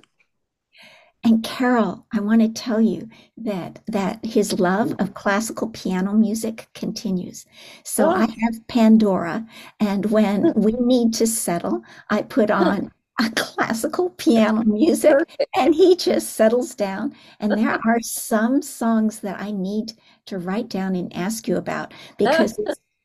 [1.23, 3.07] And Carol, I want to tell you
[3.37, 7.45] that that his love of classical piano music continues.
[7.83, 8.13] So oh.
[8.13, 9.45] I have Pandora,
[9.79, 10.61] and when hmm.
[10.61, 12.55] we need to settle, I put hmm.
[12.55, 15.15] on a classical piano music
[15.55, 19.93] and he just settles down and there are some songs that i need
[20.25, 22.57] to write down and ask you about because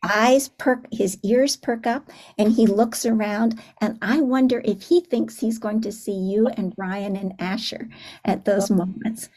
[0.03, 3.61] eyes perk, his ears perk up, and he looks around.
[3.81, 7.89] And I wonder if he thinks he's going to see you and Brian and Asher
[8.25, 9.29] at those moments.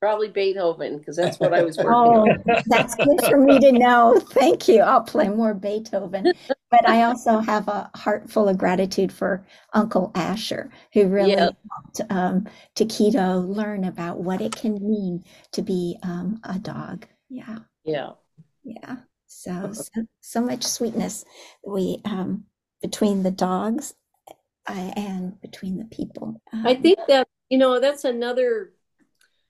[0.00, 2.62] Probably Beethoven, because that's what I was working oh, on.
[2.66, 4.20] that's good for me to know.
[4.20, 4.80] Thank you.
[4.80, 6.30] I'll play more Beethoven.
[6.70, 11.48] But I also have a heart full of gratitude for Uncle Asher, who really yeah.
[11.70, 17.06] helped um, Taquito learn about what it can mean to be um, a dog.
[17.30, 17.60] Yeah.
[17.84, 18.10] Yeah.
[18.62, 18.96] Yeah.
[19.36, 21.24] So, so, so much sweetness
[21.66, 22.44] we um,
[22.80, 23.94] between the dogs
[24.66, 26.40] and between the people.
[26.52, 28.72] Um, I think that you know that's another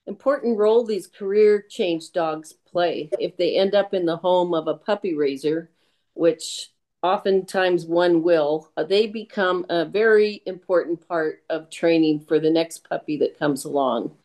[0.06, 3.10] important role these career change dogs play.
[3.20, 5.70] If they end up in the home of a puppy raiser,
[6.14, 6.70] which
[7.02, 12.88] oftentimes one will, uh, they become a very important part of training for the next
[12.88, 14.16] puppy that comes along,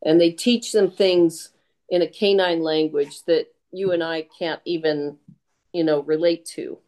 [0.00, 1.50] and they teach them things
[1.90, 5.18] in a canine language that you and I can't even,
[5.72, 6.78] you know, relate to.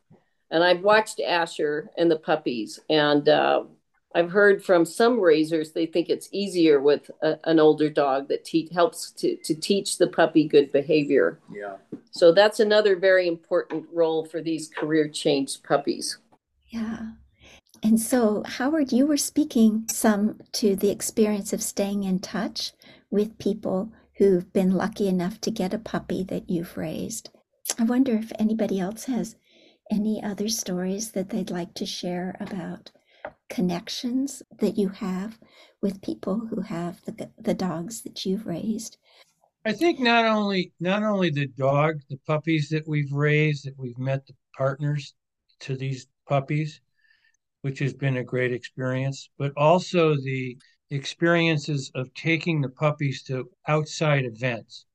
[0.50, 3.64] And I've watched Asher and the puppies, and uh,
[4.14, 8.44] I've heard from some raisers they think it's easier with a, an older dog that
[8.44, 11.38] te- helps to, to teach the puppy good behavior.
[11.52, 11.76] Yeah.
[12.10, 16.18] So that's another very important role for these career change puppies.
[16.68, 17.12] Yeah.
[17.82, 22.72] And so, Howard, you were speaking some to the experience of staying in touch
[23.10, 27.30] with people who've been lucky enough to get a puppy that you've raised.
[27.78, 29.34] I wonder if anybody else has
[29.90, 32.90] any other stories that they'd like to share about
[33.48, 35.38] connections that you have
[35.80, 38.98] with people who have the, the dogs that you've raised.
[39.64, 43.98] I think not only not only the dog, the puppies that we've raised, that we've
[43.98, 45.14] met the partners
[45.60, 46.82] to these puppies,
[47.62, 50.58] which has been a great experience, but also the
[50.90, 54.86] experiences of taking the puppies to outside events.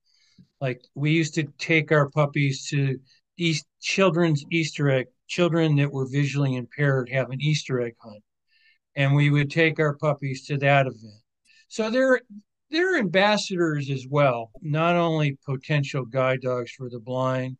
[0.61, 2.99] Like we used to take our puppies to
[3.37, 8.23] East, children's Easter egg, children that were visually impaired have an Easter egg hunt.
[8.95, 11.21] And we would take our puppies to that event.
[11.67, 12.21] So they're
[12.71, 17.57] they're ambassadors as well, not only potential guide dogs for the blind,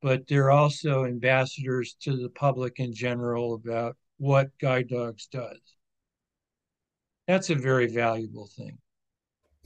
[0.00, 5.73] but they're also ambassadors to the public in general about what guide dogs does.
[7.26, 8.78] That's a very valuable thing.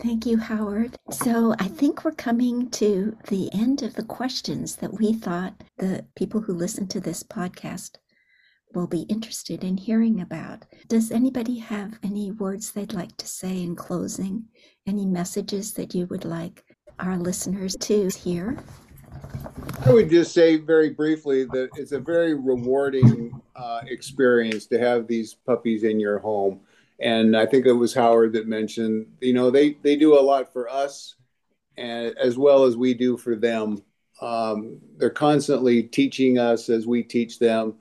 [0.01, 0.95] Thank you, Howard.
[1.11, 6.07] So I think we're coming to the end of the questions that we thought the
[6.15, 7.97] people who listen to this podcast
[8.75, 10.67] will be interested in hearing about.
[10.87, 14.45] Does anybody have any words they'd like to say in closing?
[14.87, 16.65] Any messages that you would like
[17.01, 18.57] our listeners to hear?
[19.85, 25.07] I would just say very briefly that it's a very rewarding uh, experience to have
[25.07, 26.61] these puppies in your home.
[27.01, 30.53] And I think it was Howard that mentioned, you know, they, they do a lot
[30.53, 31.15] for us
[31.77, 33.83] and as well as we do for them.
[34.21, 37.77] Um, they're constantly teaching us as we teach them.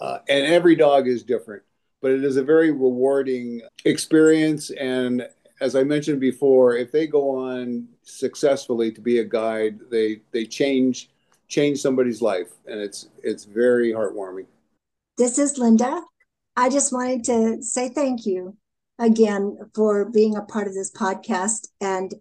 [0.00, 1.62] Uh, and every dog is different,
[2.00, 4.70] but it is a very rewarding experience.
[4.70, 5.28] And
[5.60, 10.44] as I mentioned before, if they go on successfully to be a guide, they they
[10.44, 11.10] change
[11.48, 14.46] change somebody's life, and it's it's very heartwarming.
[15.18, 16.02] This is Linda.
[16.56, 18.56] I just wanted to say thank you
[18.98, 22.14] again for being a part of this podcast, and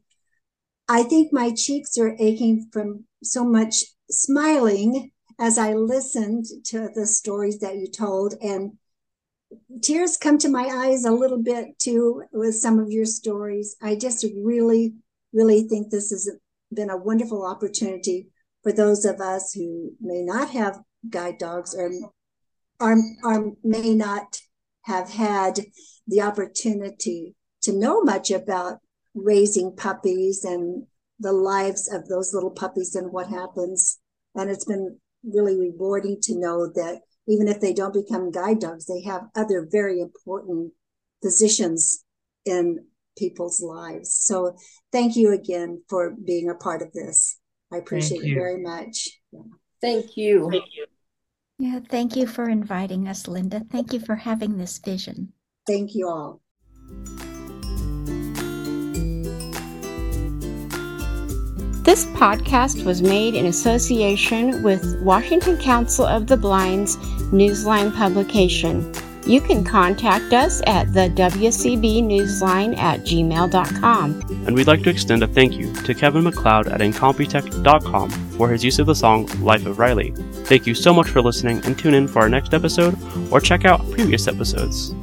[0.88, 7.06] I think my cheeks are aching from so much smiling as I listened to the
[7.06, 8.74] stories that you told, and
[9.82, 13.76] tears come to my eyes a little bit too with some of your stories.
[13.82, 14.94] I just really,
[15.34, 16.30] really think this has
[16.74, 18.30] been a wonderful opportunity
[18.64, 20.80] for those of us who may not have
[21.10, 21.92] guide dogs or,
[22.82, 24.40] or, or may not
[24.84, 25.60] have had
[26.08, 28.80] the opportunity to know much about
[29.14, 30.86] raising puppies and
[31.20, 34.00] the lives of those little puppies and what happens.
[34.36, 38.88] And it's been really rewarding to know that even if they don't become guide dogs,
[38.88, 40.74] they have other very important
[41.22, 42.04] positions
[42.46, 42.86] in
[43.18, 44.16] people's lives.
[44.16, 44.56] So
[44.92, 47.38] thank you again for being a part of this.
[47.72, 49.10] I appreciate it very much.
[49.82, 50.50] Thank you.
[50.50, 50.86] Thank you.
[51.62, 53.64] Yeah, thank you for inviting us, Linda.
[53.72, 55.32] Thank you for having this vision.
[55.68, 56.42] Thank you all.
[61.86, 66.98] This podcast was made in association with Washington Council of the Blind's
[67.30, 68.92] Newsline publication.
[69.26, 74.22] You can contact us at the WCB Newsline at gmail.com.
[74.48, 78.64] And we'd like to extend a thank you to Kevin MacLeod at Incompetech.com for his
[78.64, 80.12] use of the song Life of Riley.
[80.46, 82.98] Thank you so much for listening and tune in for our next episode
[83.32, 84.96] or check out previous episodes.